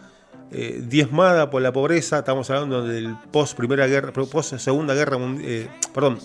eh, 0.51 0.81
diezmada 0.87 1.49
por 1.49 1.61
la 1.61 1.73
pobreza, 1.73 2.19
estamos 2.19 2.49
hablando 2.49 2.83
del 2.83 3.15
post 3.31 3.57
primera 3.57 3.85
guerra, 3.87 4.13
post 4.13 4.57
segunda 4.57 4.93
guerra 4.93 5.17
mundial, 5.17 5.49
eh, 5.49 5.69
perdón, 5.93 6.19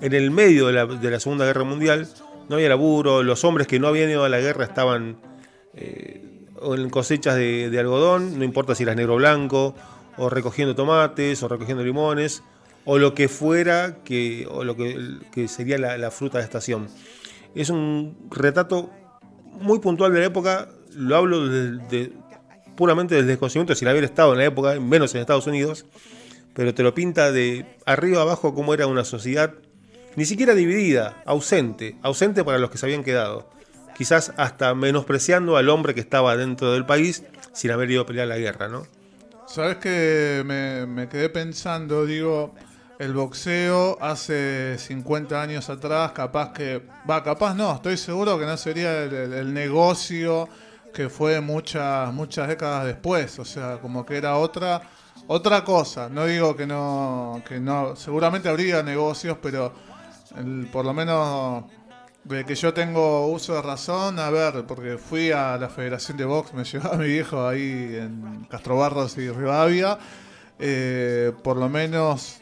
en 0.00 0.14
el 0.14 0.30
medio 0.30 0.68
de 0.68 1.10
la, 1.10 1.20
segunda 1.20 1.44
guerra 1.44 1.64
mundial 1.64 2.08
no 2.48 2.56
había 2.56 2.70
laburo, 2.70 3.22
los 3.22 3.44
hombres 3.44 3.66
que 3.66 3.78
no 3.78 3.88
habían 3.88 4.08
ido 4.08 4.24
a 4.24 4.30
la 4.30 4.40
guerra 4.40 4.64
estaban 4.64 5.18
en 5.74 6.90
cosechas 6.90 7.36
de, 7.36 7.76
algodón, 7.78 8.38
no 8.38 8.44
importa 8.44 8.74
si 8.74 8.82
eras 8.82 8.96
negro 8.96 9.14
o 9.14 9.16
blanco, 9.16 9.74
o 10.16 10.30
recogiendo 10.30 10.74
tomates, 10.74 11.42
o 11.42 11.48
recogiendo 11.48 11.84
limones, 11.84 12.42
o 12.92 12.98
lo 12.98 13.14
que 13.14 13.28
fuera 13.28 13.98
que, 14.02 14.48
o 14.50 14.64
lo 14.64 14.74
que, 14.76 15.46
sería 15.46 15.78
la, 15.78 16.10
fruta 16.10 16.38
de 16.38 16.44
estación. 16.44 16.88
Es 17.54 17.70
un 17.70 18.18
retrato 18.32 18.90
muy 19.60 19.78
puntual 19.78 20.12
de 20.12 20.18
la 20.18 20.26
época, 20.26 20.68
lo 20.96 21.14
hablo 21.14 21.48
puramente 22.74 23.14
del 23.14 23.28
desconocimiento 23.28 23.76
sin 23.76 23.86
haber 23.86 24.02
estado 24.02 24.32
en 24.32 24.38
la 24.38 24.46
época, 24.46 24.80
menos 24.80 25.14
en 25.14 25.20
Estados 25.20 25.46
Unidos, 25.46 25.86
pero 26.52 26.74
te 26.74 26.82
lo 26.82 26.92
pinta 26.92 27.30
de 27.30 27.64
arriba 27.86 28.22
abajo 28.22 28.56
como 28.56 28.74
era 28.74 28.88
una 28.88 29.04
sociedad 29.04 29.54
ni 30.16 30.24
siquiera 30.24 30.56
dividida, 30.56 31.22
ausente, 31.26 31.96
ausente 32.02 32.42
para 32.42 32.58
los 32.58 32.70
que 32.70 32.78
se 32.78 32.86
habían 32.86 33.04
quedado, 33.04 33.48
quizás 33.96 34.32
hasta 34.36 34.74
menospreciando 34.74 35.56
al 35.56 35.68
hombre 35.68 35.94
que 35.94 36.00
estaba 36.00 36.36
dentro 36.36 36.72
del 36.72 36.86
país 36.86 37.22
sin 37.52 37.70
haber 37.70 37.88
ido 37.88 38.02
a 38.02 38.06
pelear 38.06 38.26
la 38.26 38.38
guerra, 38.38 38.66
¿no? 38.66 38.82
Sabes 39.50 39.78
que 39.78 40.44
me, 40.44 41.08
quedé 41.08 41.28
pensando, 41.28 42.06
digo, 42.06 42.54
el 43.00 43.14
boxeo 43.14 43.96
hace 43.98 44.76
50 44.76 45.40
años 45.40 45.70
atrás, 45.70 46.12
capaz 46.12 46.52
que, 46.52 46.82
va, 47.08 47.24
capaz 47.24 47.54
no, 47.54 47.74
estoy 47.76 47.96
seguro 47.96 48.38
que 48.38 48.44
no 48.44 48.58
sería 48.58 49.04
el 49.04 49.54
negocio 49.54 50.46
que 50.92 51.08
fue 51.08 51.40
muchas 51.40 52.12
muchas 52.12 52.46
décadas 52.48 52.84
después, 52.84 53.38
o 53.38 53.44
sea, 53.46 53.78
como 53.78 54.04
que 54.04 54.18
era 54.18 54.36
otra 54.36 54.82
otra 55.28 55.64
cosa. 55.64 56.10
No 56.10 56.26
digo 56.26 56.54
que 56.54 56.66
no 56.66 57.42
que 57.48 57.58
no, 57.58 57.96
seguramente 57.96 58.50
habría 58.50 58.82
negocios, 58.82 59.38
pero 59.40 59.72
por 60.70 60.84
lo 60.84 60.92
menos 60.92 61.64
de 62.24 62.44
que 62.44 62.54
yo 62.54 62.74
tengo 62.74 63.28
uso 63.28 63.54
de 63.54 63.62
razón, 63.62 64.18
a 64.18 64.28
ver, 64.28 64.66
porque 64.66 64.98
fui 64.98 65.30
a 65.32 65.56
la 65.56 65.70
Federación 65.70 66.18
de 66.18 66.26
Box, 66.26 66.52
me 66.52 66.64
llevaba 66.70 66.98
mi 66.98 67.06
viejo 67.06 67.48
ahí 67.48 67.96
en 67.98 68.46
Castro 68.50 68.76
Barros 68.76 69.16
y 69.16 69.30
Rivadavia, 69.30 69.98
eh, 70.58 71.32
por 71.42 71.56
lo 71.56 71.70
menos 71.70 72.39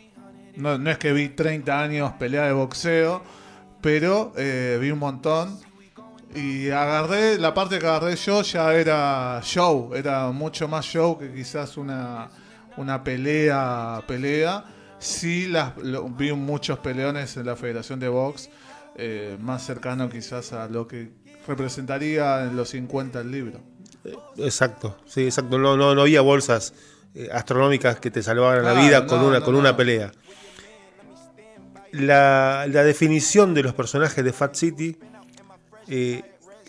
no, 0.59 0.79
no, 0.79 0.91
es 0.91 0.99
que 0.99 1.13
vi 1.13 1.31
30 1.31 1.83
años 1.83 2.13
pelea 2.19 2.47
de 2.47 2.53
boxeo, 2.53 3.23
pero 3.81 4.33
eh, 4.37 4.79
vi 4.81 4.91
un 4.91 4.99
montón 4.99 5.59
y 6.35 6.69
agarré, 6.71 7.39
la 7.39 7.55
parte 7.55 7.79
que 7.79 7.87
agarré 7.87 8.17
yo 8.17 8.43
ya 8.43 8.75
era 8.75 9.41
show, 9.43 9.93
era 9.95 10.31
mucho 10.31 10.69
más 10.69 10.85
show 10.85 11.19
que 11.19 11.33
quizás 11.33 11.77
una, 11.77 12.29
una 12.77 13.03
pelea, 13.03 14.03
pelea. 14.07 14.65
Sí 14.99 15.47
las, 15.47 15.73
vi 16.17 16.33
muchos 16.33 16.81
peleones 16.81 17.37
en 17.37 17.47
la 17.47 17.57
Federación 17.57 18.01
de 18.01 18.09
Box, 18.09 18.51
eh, 18.97 19.37
más 19.41 19.65
cercano 19.65 20.09
quizás 20.11 20.53
a 20.53 20.69
lo 20.69 20.87
que 20.87 21.13
representaría 21.47 22.45
en 22.45 22.57
los 22.57 22.71
50 22.71 23.21
el 23.21 23.31
libro. 23.31 23.61
Exacto, 24.37 24.99
sí, 25.07 25.25
exacto. 25.25 25.59
No, 25.59 25.77
no, 25.77 25.95
no 25.95 26.03
había 26.03 26.21
bolsas 26.21 26.75
eh, 27.15 27.29
astronómicas 27.33 28.01
que 28.01 28.11
te 28.11 28.23
salvaran 28.23 28.65
la 28.65 28.75
vida 28.75 29.07
con, 29.07 29.21
una, 29.21 29.41
con 29.41 29.55
una 29.55 29.77
pelea. 29.77 30.13
La, 31.93 32.67
la 32.69 32.85
definición 32.85 33.55
de 33.55 33.63
los 33.63 33.75
personajes 33.75 34.25
de 34.25 34.33
Fat 34.33 34.55
City 34.55 34.97
eh, 35.89 36.23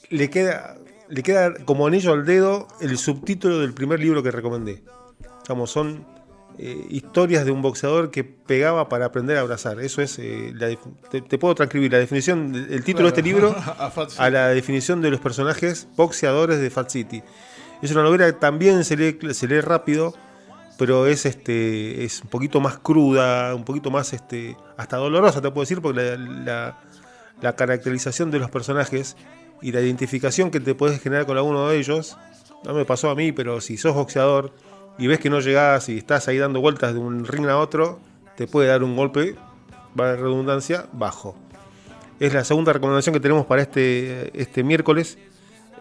le, 0.09 0.29
queda, 0.29 0.77
le 1.09 1.23
queda 1.23 1.53
como 1.65 1.88
anillo 1.88 2.13
al 2.13 2.25
dedo 2.25 2.67
el 2.79 2.97
subtítulo 2.97 3.59
del 3.59 3.73
primer 3.73 3.99
libro 3.99 4.23
que 4.23 4.31
recomendé. 4.31 4.81
son 5.65 6.05
eh, 6.57 6.88
historias 6.89 7.45
de 7.45 7.51
un 7.51 7.61
boxeador 7.61 8.11
que 8.11 8.23
pegaba 8.23 8.89
para 8.89 9.05
aprender 9.05 9.38
a 9.38 9.41
abrazar. 9.41 9.79
Eso 9.79 10.01
es, 10.01 10.17
eh, 10.19 10.53
te, 11.09 11.38
puedo 11.38 11.53
transcribir 11.55 11.91
la 11.91 11.99
definición, 11.99 12.67
el 12.69 12.83
título 12.83 13.05
de 13.05 13.09
este 13.09 13.21
libro 13.21 13.55
a, 14.17 14.29
la 14.29 14.49
definición 14.49 15.01
de 15.01 15.11
los 15.11 15.19
personajes 15.19 15.88
boxeadores 15.95 16.59
de 16.59 16.69
Fat 16.69 16.89
City. 16.89 17.23
Es 17.81 17.91
una 17.91 18.03
novela 18.03 18.25
que 18.25 18.33
también 18.33 18.83
se 18.83 18.97
lee, 18.97 19.33
se 19.33 19.47
lee 19.47 19.61
rápido, 19.61 20.13
pero 20.79 21.05
es 21.05 21.25
este 21.25 22.05
es 22.05 22.24
un 22.24 22.29
poquito 22.29 22.62
más 22.62 22.79
cruda, 22.79 23.53
un 23.53 23.65
poquito 23.65 23.91
más 23.91 24.13
este 24.13 24.55
hasta 24.77 24.95
dolorosa 24.98 25.41
te 25.41 25.51
puedo 25.51 25.63
decir 25.63 25.81
porque 25.81 26.17
la, 26.17 26.79
la 27.41 27.55
caracterización 27.55 28.31
de 28.31 28.39
los 28.39 28.50
personajes 28.50 29.17
y 29.62 29.74
la 29.74 29.81
identificación 29.81 30.51
que 30.51 30.62
te 30.62 30.75
puedes 30.75 31.01
generar 31.01 31.25
con 31.25 31.38
alguno 31.38 31.67
de 31.67 31.77
ellos. 31.77 32.17
No 32.63 32.74
me 32.74 32.86
pasó 32.86 33.09
a 33.09 33.15
mí, 33.15 33.33
pero 33.33 33.59
si 33.59 33.77
sos 33.77 33.93
boxeador 33.93 34.53
y 34.98 35.07
ves 35.07 35.19
que 35.19 35.29
no 35.29 35.41
llegás 35.41 35.89
y 35.89 35.98
estás 35.98 36.29
ahí 36.29 36.38
dando 36.38 36.62
vueltas 36.62 36.93
de 36.93 37.00
un 37.00 37.25
ring 37.25 37.48
a 37.48 37.57
otro, 37.57 38.00
te 38.38 38.48
puede 38.48 38.69
dar 38.69 38.81
un 38.81 38.95
golpe, 38.95 39.36
va 40.00 40.15
redundancia, 40.15 40.88
bajo. 40.93 41.36
Es 42.21 42.33
la 42.33 42.45
segunda 42.45 42.74
recomendación 42.74 43.13
que 43.13 43.19
tenemos 43.19 43.45
para 43.45 43.62
este, 43.62 44.31
este 44.39 44.63
miércoles. 44.63 45.17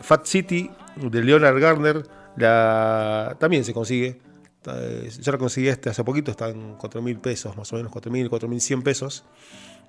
Fat 0.00 0.26
City 0.26 0.70
de 0.96 1.22
Leonard 1.22 1.60
Garner 1.60 2.04
la, 2.36 3.36
también 3.38 3.64
se 3.64 3.72
consigue. 3.72 4.20
Yo 4.64 5.32
la 5.32 5.38
conseguí 5.38 5.68
este 5.68 5.88
hace 5.88 6.04
poquito, 6.04 6.30
está 6.30 6.48
en 6.50 6.74
4 6.74 7.00
mil 7.00 7.18
pesos, 7.20 7.56
más 7.56 7.72
o 7.72 7.76
menos 7.76 7.92
4 7.92 8.10
mil, 8.10 8.28
4 8.28 8.48
mil 8.48 8.60
100 8.60 8.82
pesos. 8.82 9.24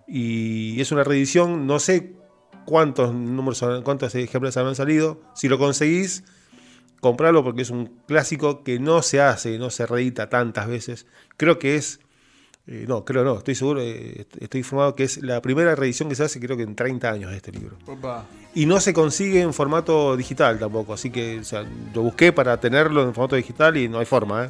Y 0.07 0.79
es 0.79 0.91
una 0.91 1.03
reedición, 1.03 1.67
no 1.67 1.79
sé 1.79 2.15
cuántos 2.65 3.13
números, 3.13 3.63
cuántos 3.83 4.15
ejemplares 4.15 4.57
habrán 4.57 4.75
salido. 4.75 5.21
Si 5.35 5.47
lo 5.47 5.57
conseguís, 5.57 6.23
comprarlo 6.99 7.43
porque 7.43 7.61
es 7.61 7.69
un 7.69 7.87
clásico 8.07 8.63
que 8.63 8.79
no 8.79 9.01
se 9.01 9.21
hace, 9.21 9.57
no 9.57 9.69
se 9.69 9.85
reedita 9.85 10.29
tantas 10.29 10.67
veces. 10.67 11.05
Creo 11.37 11.59
que 11.59 11.75
es, 11.75 11.99
eh, 12.71 12.85
no, 12.87 13.03
creo 13.03 13.23
no, 13.23 13.39
estoy 13.39 13.55
seguro, 13.55 13.81
eh, 13.81 14.27
estoy 14.39 14.59
informado 14.59 14.93
que 14.93 15.03
es 15.03 15.23
la 15.23 15.41
primera 15.41 15.73
reedición 15.73 16.07
que 16.07 16.13
se 16.13 16.23
hace 16.23 16.39
creo 16.39 16.55
que 16.55 16.61
en 16.61 16.75
30 16.75 17.09
años 17.09 17.31
de 17.31 17.37
este 17.37 17.51
libro. 17.51 17.77
Y 18.53 18.67
no 18.67 18.79
se 18.79 18.93
consigue 18.93 19.41
en 19.41 19.53
formato 19.55 20.15
digital 20.15 20.59
tampoco, 20.59 20.93
así 20.93 21.09
que 21.09 21.41
lo 21.95 22.03
busqué 22.03 22.31
para 22.31 22.59
tenerlo 22.59 23.01
en 23.03 23.15
formato 23.15 23.35
digital 23.35 23.75
y 23.75 23.89
no 23.89 23.97
hay 23.97 24.05
forma. 24.05 24.45
¿eh? 24.45 24.49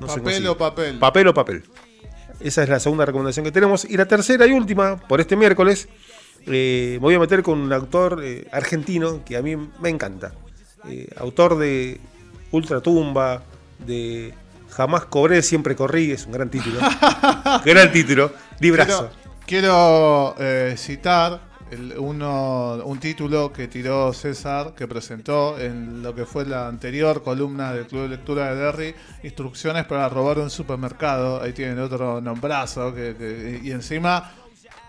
papel 0.00 0.46
o 0.46 0.56
papel. 0.56 0.98
Papel 0.98 1.28
o 1.28 1.34
papel. 1.34 1.62
Esa 2.40 2.62
es 2.62 2.70
la 2.70 2.80
segunda 2.80 3.04
recomendación 3.04 3.44
que 3.44 3.52
tenemos. 3.52 3.84
Y 3.84 3.98
la 3.98 4.06
tercera 4.06 4.46
y 4.46 4.52
última, 4.52 4.96
por 4.96 5.20
este 5.20 5.36
miércoles, 5.36 5.88
me 6.46 6.96
voy 6.98 7.14
a 7.14 7.18
meter 7.18 7.42
con 7.42 7.60
un 7.60 7.72
autor 7.72 8.24
argentino 8.50 9.22
que 9.24 9.36
a 9.36 9.42
mí 9.42 9.56
me 9.56 9.90
encanta. 9.90 10.32
Eh, 10.88 11.08
autor 11.16 11.58
de 11.58 12.00
Ultratumba, 12.50 13.42
de 13.86 14.34
Jamás 14.72 15.04
cobré, 15.04 15.42
siempre 15.42 15.76
corrí, 15.76 16.12
es 16.12 16.24
un 16.26 16.32
gran 16.32 16.50
título. 16.50 16.80
gran 17.64 17.92
título, 17.92 18.32
librazo. 18.58 19.10
Quiero, 19.46 20.34
eh, 20.38 20.74
citar 20.78 21.52
uno, 21.98 22.80
un 22.84 22.98
título 22.98 23.52
que 23.52 23.68
tiró 23.68 24.12
César, 24.12 24.74
que 24.74 24.86
presentó 24.86 25.58
en 25.58 26.02
lo 26.02 26.14
que 26.14 26.24
fue 26.24 26.46
la 26.46 26.68
anterior 26.68 27.22
columna 27.22 27.72
del 27.72 27.86
Club 27.86 28.02
de 28.02 28.08
Lectura 28.08 28.54
de 28.54 28.60
Derry, 28.60 28.94
Instrucciones 29.22 29.84
para 29.84 30.08
robar 30.08 30.38
un 30.38 30.50
supermercado. 30.50 31.42
Ahí 31.42 31.52
tienen 31.52 31.78
otro 31.78 32.20
nombrazo, 32.20 32.94
y 32.96 33.70
encima 33.70 34.32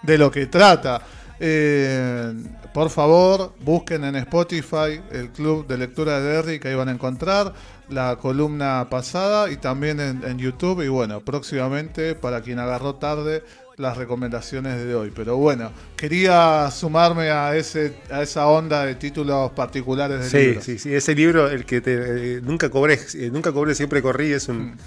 de 0.01 0.17
lo 0.17 0.31
que 0.31 0.47
trata. 0.47 1.01
Eh, 1.39 2.33
por 2.73 2.89
favor, 2.89 3.53
busquen 3.59 4.03
en 4.03 4.15
Spotify 4.15 5.01
el 5.11 5.29
Club 5.29 5.67
de 5.67 5.77
Lectura 5.77 6.19
de 6.19 6.31
Derry, 6.31 6.59
que 6.59 6.69
ahí 6.69 6.75
van 6.75 6.89
a 6.89 6.91
encontrar 6.91 7.53
la 7.89 8.15
columna 8.15 8.87
pasada 8.89 9.51
y 9.51 9.57
también 9.57 9.99
en, 9.99 10.37
YouTube. 10.37 10.81
Y 10.81 10.87
bueno, 10.87 11.21
próximamente, 11.21 12.15
para 12.15 12.41
quien 12.41 12.59
agarró 12.59 12.95
tarde, 12.95 13.43
las 13.77 13.97
recomendaciones 13.97 14.83
de 14.85 14.95
hoy. 14.95 15.11
Pero 15.15 15.37
bueno, 15.37 15.71
quería 15.95 16.69
sumarme 16.71 17.29
a 17.29 17.55
ese 17.55 17.95
a 18.09 18.21
esa 18.21 18.47
onda 18.47 18.85
de 18.85 18.95
títulos 18.95 19.51
particulares 19.51 20.31
del 20.31 20.43
libro. 20.45 20.61
Sí, 20.61 20.79
sí, 20.79 20.93
ese 20.93 21.13
libro, 21.13 21.49
el 21.49 21.65
que 21.65 21.81
te, 21.81 22.37
eh, 22.37 22.41
nunca 22.41 22.69
cobré, 22.69 22.99
eh, 23.15 23.29
nunca 23.31 23.51
cobré, 23.51 23.75
siempre 23.75 24.01
corrí, 24.01 24.31
es, 24.31 24.47
un, 24.47 24.77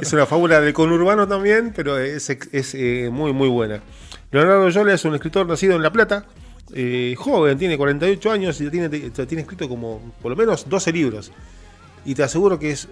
es 0.00 0.12
una 0.12 0.26
fábula 0.26 0.60
del 0.60 0.72
conurbano 0.72 1.28
también, 1.28 1.72
pero 1.74 1.98
es, 1.98 2.28
es 2.30 2.74
muy, 3.10 3.32
muy 3.32 3.48
buena. 3.48 3.82
Leonardo 4.30 4.68
Yola 4.68 4.94
es 4.94 5.04
un 5.04 5.14
escritor 5.14 5.46
nacido 5.46 5.76
en 5.76 5.82
La 5.82 5.92
Plata, 5.92 6.26
eh, 6.72 7.14
joven, 7.16 7.58
tiene 7.58 7.76
48 7.76 8.30
años 8.32 8.60
y 8.60 8.70
tiene, 8.70 8.88
tiene 8.88 9.42
escrito 9.42 9.68
como 9.68 10.14
por 10.20 10.30
lo 10.30 10.36
menos 10.36 10.68
12 10.68 10.92
libros. 10.92 11.30
Y 12.04 12.14
te 12.14 12.22
aseguro 12.22 12.58
que 12.58 12.70
es 12.70 12.88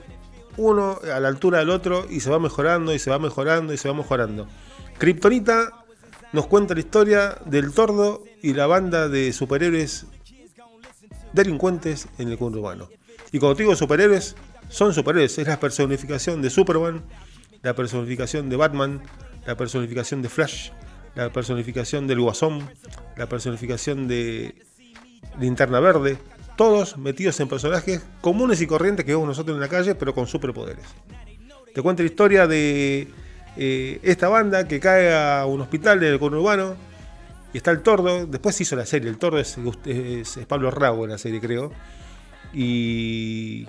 uno 0.57 0.99
a 1.03 1.21
la 1.21 1.29
altura 1.29 1.59
del 1.59 1.71
otro 1.71 2.07
y 2.09 2.21
se 2.21 2.31
va 2.31 2.39
mejorando 2.39 2.95
y 2.95 2.99
se 2.99 3.11
va 3.11 3.19
mejorando 3.19 3.73
y 3.73 3.79
se 3.79 3.89
va 3.89 3.95
mejorando. 3.95 4.47
Kryptonita 4.99 5.85
nos 6.33 6.47
cuenta 6.47 6.75
la 6.75 6.81
historia 6.81 7.39
del 7.47 7.73
tordo 7.73 8.25
y 8.43 8.55
la 8.55 8.67
banda 8.67 9.09
de 9.09 9.33
superhéroes 9.33 10.07
delincuentes 11.33 12.09
en 12.19 12.29
el 12.29 12.39
urbano. 12.41 12.89
Y 13.33 13.39
cuando 13.39 13.57
digo 13.57 13.75
superhéroes, 13.75 14.37
son 14.69 14.95
superhéroes. 14.95 15.39
Es 15.39 15.47
la 15.47 15.59
personificación 15.59 16.43
de 16.43 16.51
Superman, 16.51 17.03
la 17.63 17.75
personificación 17.75 18.49
de 18.49 18.57
Batman, 18.57 19.03
la 19.47 19.57
personificación 19.57 20.23
de 20.23 20.29
Flash, 20.29 20.71
la 21.15 21.31
personificación 21.31 22.07
del 22.07 22.21
Guasón, 22.21 22.69
la 23.17 23.29
personificación 23.29 24.09
de 24.09 24.55
Linterna 25.39 25.81
Verde, 25.81 26.19
todos 26.57 26.99
metidos 26.99 27.39
en 27.41 27.49
personajes 27.49 28.03
comunes 28.21 28.61
y 28.61 28.67
corrientes 28.67 29.05
que 29.05 29.13
vemos 29.13 29.29
nosotros 29.29 29.57
en 29.57 29.61
la 29.61 29.69
calle, 29.69 29.95
pero 29.95 30.15
con 30.15 30.27
superpoderes. 30.27 30.85
Te 31.75 31.83
cuento 31.83 32.03
la 32.03 32.09
historia 32.09 32.47
de 32.47 33.09
eh, 33.57 33.99
esta 34.03 34.29
banda 34.29 34.69
que 34.69 34.81
cae 34.81 35.15
a 35.15 35.47
un 35.47 35.61
hospital 35.61 36.03
en 36.03 36.13
el 36.13 36.19
conurbano 36.19 36.77
y 37.53 37.57
está 37.57 37.71
el 37.71 37.81
tordo. 37.81 38.27
Después 38.27 38.57
se 38.57 38.63
hizo 38.65 38.77
la 38.77 38.87
serie, 38.87 39.09
el 39.09 39.19
tordo 39.19 39.39
es, 39.39 39.59
Pablo 40.49 40.71
Rago 40.71 41.05
en 41.05 41.11
la 41.11 41.19
serie, 41.19 41.41
creo. 41.41 41.73
Y 42.53 43.67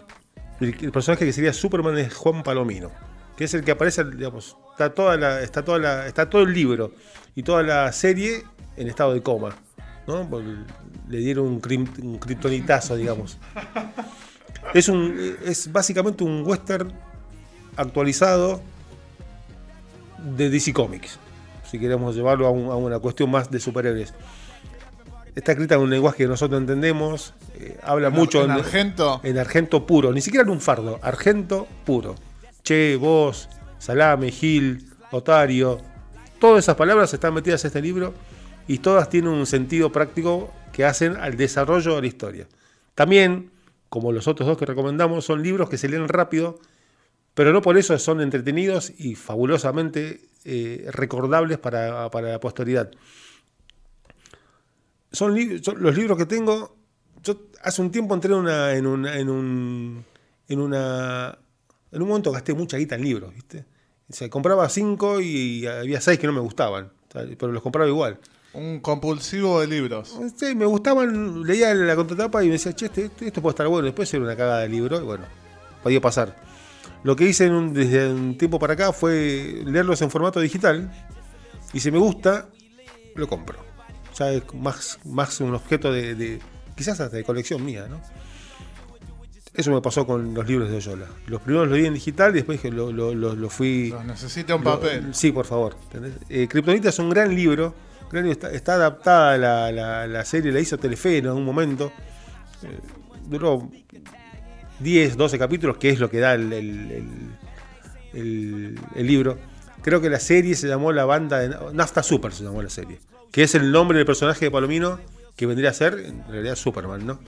el, 0.59 0.91
personaje 0.91 1.25
que 1.25 1.33
sería 1.33 1.53
Superman 1.53 1.97
es 1.97 2.13
Juan 2.13 2.43
Palomino, 2.43 2.91
que 3.37 3.45
es 3.45 3.53
el 3.53 3.63
que 3.63 3.71
aparece, 3.71 4.03
digamos, 4.03 4.57
está 4.71 4.93
toda 4.93 5.17
la, 5.17 5.41
está 5.41 5.63
toda 5.63 5.79
la, 5.79 6.07
está 6.07 6.29
todo 6.29 6.43
el 6.43 6.53
libro 6.53 6.91
y 7.35 7.43
toda 7.43 7.63
la 7.63 7.91
serie 7.91 8.43
en 8.77 8.87
estado 8.87 9.13
de 9.13 9.21
coma. 9.21 9.55
¿no? 10.07 10.27
Le 11.07 11.17
dieron 11.17 11.47
un, 11.47 11.59
kriptonitazo, 11.59 12.95
digamos. 12.95 13.37
Es, 14.73 14.87
un, 14.89 15.35
es 15.45 15.71
básicamente 15.71 16.23
un 16.23 16.43
western 16.45 16.91
actualizado 17.75 18.61
de 20.17 20.49
DC 20.49 20.73
Comics, 20.73 21.19
si 21.69 21.79
queremos 21.79 22.15
llevarlo 22.15 22.47
a, 22.47 22.51
una 22.51 22.99
cuestión 22.99 23.29
más 23.29 23.51
de 23.51 23.59
superhéroes. 23.59 24.13
Está 25.35 25.53
escrita 25.53 25.75
en 25.75 25.81
un 25.81 25.89
lenguaje 25.89 26.19
que 26.19 26.27
nosotros 26.27 26.61
entendemos, 26.61 27.33
eh, 27.55 27.77
habla 27.83 28.09
mucho 28.09 28.43
en, 28.43 28.51
argento. 28.51 29.19
En 29.23 29.37
argento 29.37 29.85
puro, 29.85 30.13
ni 30.13 30.21
siquiera 30.21 30.43
en 30.43 30.51
un 30.51 30.61
fardo, 30.61 30.99
argento 31.01 31.67
puro. 31.85 32.15
Che, 32.63 32.95
vos, 32.95 33.49
Salame, 33.77 34.31
Gil, 34.31 34.89
Otario, 35.11 35.79
Todas 36.43 36.65
esas 36.65 36.75
palabras 36.75 37.13
están 37.13 37.33
metidas 37.33 37.63
en 37.63 37.67
este 37.69 37.81
libro 37.81 38.13
y 38.67 38.79
todas 38.79 39.07
tienen 39.07 39.31
un 39.31 39.45
sentido 39.45 39.93
práctico 39.93 40.51
que 40.73 40.83
hacen 40.83 41.15
al 41.15 41.37
desarrollo 41.37 41.95
de 41.95 42.01
la 42.01 42.07
historia. 42.07 42.47
También, 42.95 43.49
como 43.87 44.11
los 44.11 44.27
otros 44.27 44.49
dos 44.49 44.57
que 44.57 44.65
recomendamos, 44.65 45.23
son 45.23 45.41
libros 45.41 45.69
que 45.69 45.77
se 45.77 45.87
leen 45.87 46.09
rápido, 46.09 46.59
pero 47.33 47.53
no 47.53 47.61
por 47.61 47.77
eso 47.77 47.97
son 47.97 48.19
entretenidos 48.19 48.91
y 48.97 49.15
fabulosamente 49.15 50.27
eh, 50.43 50.85
recordables 50.91 51.59
para, 51.59 52.09
la 52.11 52.39
posteridad. 52.41 52.91
Son, 55.13 55.33
los 55.77 55.95
libros 55.95 56.17
que 56.17 56.25
tengo. 56.25 56.75
Yo 57.23 57.39
hace 57.61 57.81
un 57.81 57.89
tiempo 57.89 58.15
entré 58.15 58.33
en, 58.33 58.85
un, 58.85 59.05
en, 59.07 60.59
una, 60.59 61.37
en 61.93 62.01
un 62.01 62.07
momento 62.07 62.31
gasté 62.31 62.53
mucha 62.53 62.77
guita 62.77 62.95
en 62.95 63.03
libros, 63.03 63.33
¿viste? 63.33 63.65
Se 64.09 64.29
compraba 64.29 64.67
cinco 64.69 65.21
y 65.21 65.65
había 65.65 66.01
seis 66.01 66.19
que 66.19 66.27
no 66.27 66.33
me 66.33 66.39
gustaban, 66.41 66.91
pero 67.11 67.51
los 67.51 67.61
compraba 67.61 67.89
igual. 67.89 68.19
Un 68.53 68.79
compulsivo 68.81 69.61
de 69.61 69.67
libros. 69.67 70.19
Sí, 70.35 70.53
me 70.55 70.65
gustaban, 70.65 71.43
leía 71.43 71.73
la 71.73 71.95
contratapa 71.95 72.43
y 72.43 72.47
me 72.47 72.53
decía, 72.53 72.73
che, 72.73 72.85
este, 72.85 73.05
este, 73.05 73.27
esto 73.27 73.41
puede 73.41 73.53
estar 73.53 73.67
bueno. 73.67 73.85
Después 73.85 74.13
era 74.13 74.23
una 74.23 74.35
cagada 74.35 74.59
de 74.59 74.69
libro 74.69 74.97
y 74.97 75.03
bueno, 75.03 75.25
podía 75.81 76.01
pasar. 76.01 76.35
Lo 77.03 77.15
que 77.15 77.25
hice 77.25 77.49
desde 77.49 78.11
un 78.11 78.37
tiempo 78.37 78.59
para 78.59 78.73
acá 78.73 78.91
fue 78.91 79.63
leerlos 79.65 80.01
en 80.01 80.11
formato 80.11 80.39
digital 80.39 80.91
y 81.73 81.79
si 81.79 81.91
me 81.91 81.97
gusta, 81.97 82.49
lo 83.15 83.27
compro. 83.27 83.59
O 84.11 84.15
sea, 84.15 84.31
es 84.31 84.43
más, 84.53 84.99
más 85.05 85.39
un 85.41 85.55
objeto 85.55 85.91
de, 85.91 86.13
de 86.13 86.39
quizás 86.75 86.99
hasta 86.99 87.17
de 87.17 87.23
colección 87.23 87.65
mía, 87.65 87.87
¿no? 87.89 87.99
Eso 89.53 89.71
me 89.71 89.81
pasó 89.81 90.07
con 90.07 90.33
los 90.33 90.47
libros 90.47 90.69
de 90.69 90.77
Oyola. 90.77 91.05
Los 91.27 91.41
primeros 91.41 91.67
los 91.67 91.77
vi 91.77 91.85
en 91.85 91.93
digital 91.93 92.31
y 92.31 92.41
después 92.41 92.63
lo, 92.65 92.91
lo, 92.91 93.49
fui. 93.49 93.93
necesita 94.05 94.55
un 94.55 94.63
papel. 94.63 95.13
sí, 95.13 95.31
por 95.31 95.45
favor. 95.45 95.75
Eh, 96.29 96.47
Kryptonita 96.47 96.89
es 96.89 96.97
un 96.99 97.09
gran 97.09 97.35
libro. 97.35 97.75
Está, 98.11 98.75
adaptada 98.75 99.37
la, 99.37 100.07
la, 100.07 100.25
serie, 100.25 100.51
la 100.51 100.59
hizo 100.59 100.77
Telefe 100.77 101.17
en 101.17 101.29
un 101.29 101.45
momento. 101.45 101.91
Eh, 102.63 102.79
duró 103.27 103.69
10, 104.79 105.17
12 105.17 105.39
capítulos, 105.39 105.77
que 105.77 105.89
es 105.89 105.99
lo 105.99 106.09
que 106.09 106.19
da 106.19 106.33
el, 106.33 106.53
el, 108.13 109.07
libro. 109.07 109.37
Creo 109.81 110.01
que 110.01 110.09
la 110.09 110.19
serie 110.19 110.55
se 110.55 110.67
llamó 110.67 110.91
la 110.91 111.05
banda 111.05 111.39
de. 111.39 111.55
Nafta 111.73 112.01
Super 112.03 112.31
se 112.33 112.43
llamó 112.43 112.61
la 112.61 112.69
serie. 112.69 112.99
Que 113.31 113.43
es 113.43 113.55
el 113.55 113.71
nombre 113.71 113.97
del 113.97 114.05
personaje 114.05 114.45
de 114.45 114.51
Palomino, 114.51 114.99
que 115.35 115.45
vendría 115.45 115.71
a 115.71 115.73
ser 115.73 115.99
en 115.99 116.23
realidad 116.27 116.55
Superman, 116.55 117.05
¿no? 117.05 117.19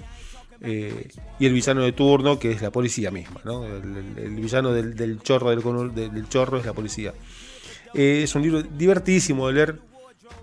Eh, 0.66 1.08
y 1.40 1.46
el 1.46 1.54
villano 1.54 1.82
de 1.84 1.92
turno, 1.92 2.40
que 2.40 2.52
es 2.52 2.62
la 2.62 2.72
policía 2.72 3.12
misma. 3.12 3.40
El, 4.18 4.36
villano 4.36 4.72
del, 4.74 5.20
chorro 5.22 5.50
del, 5.52 6.28
chorro 6.30 6.58
es 6.60 6.66
la 6.66 6.74
policía. 6.74 7.14
Eh, 7.94 8.22
es 8.24 8.34
un 8.36 8.42
libro 8.42 8.62
divertidísimo 8.64 9.48
de 9.48 9.54
leer. 9.54 9.80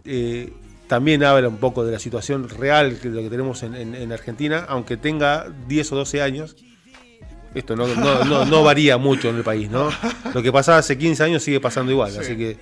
Eh, 0.04 0.52
también 0.86 1.24
habla 1.24 1.48
un 1.48 1.56
poco 1.58 1.84
de 1.84 1.92
la 1.92 1.98
situación 1.98 2.48
real 2.48 3.00
de 3.00 3.08
lo 3.10 3.22
que 3.22 3.30
tenemos 3.30 3.62
en, 3.62 3.74
en- 3.74 3.94
en 3.94 4.12
Argentina, 4.12 4.64
aunque 4.68 4.96
tenga 4.96 5.46
10 5.68 5.92
o 5.92 5.96
12 5.96 6.22
años. 6.22 6.54
Esto 7.54 7.76
no, 7.76 7.86
no- 7.86 8.24
no- 8.24 8.44
no 8.44 8.62
varía 8.62 8.96
mucho 8.98 9.28
en 9.28 9.36
el 9.36 9.42
país, 9.42 9.70
¿no? 9.70 9.90
Lo 10.34 10.42
que 10.42 10.52
pasaba 10.52 10.78
hace 10.78 10.96
15 10.96 11.22
años 11.24 11.42
sigue 11.42 11.60
pasando 11.60 11.92
igual, 11.92 12.12
Sí. 12.12 12.18
así 12.18 12.36
que 12.36 12.56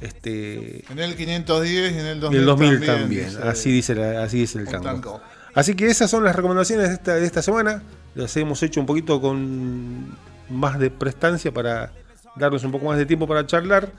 este, 0.00 0.84
En 0.90 0.98
el 0.98 1.16
510 1.16 1.92
y 1.92 1.98
en 1.98 2.06
el 2.06 2.18
y 2.18 2.20
2000, 2.20 2.40
el 2.40 2.46
2000 2.46 2.86
también, 2.86 3.26
dice 3.30 3.38
así 3.42 3.70
dice 3.72 3.94
la- 3.94 4.22
así 4.22 4.38
dice 4.40 4.58
el 4.60 4.68
tango. 4.68 5.20
Así 5.58 5.74
que 5.74 5.88
esas 5.88 6.08
son 6.08 6.22
las 6.22 6.36
recomendaciones 6.36 7.02
de 7.02 7.24
esta, 7.24 7.42
semana. 7.42 7.82
Las 8.14 8.36
hemos 8.36 8.62
hecho 8.62 8.78
un 8.78 8.86
poquito 8.86 9.20
con 9.20 10.16
más 10.48 10.78
de 10.78 10.88
prestancia 10.88 11.52
para 11.52 11.90
darnos 12.36 12.62
un 12.62 12.70
poco 12.70 12.86
más 12.86 12.96
de 12.96 13.06
tiempo 13.06 13.26
para 13.26 13.44
charlar. 13.44 13.90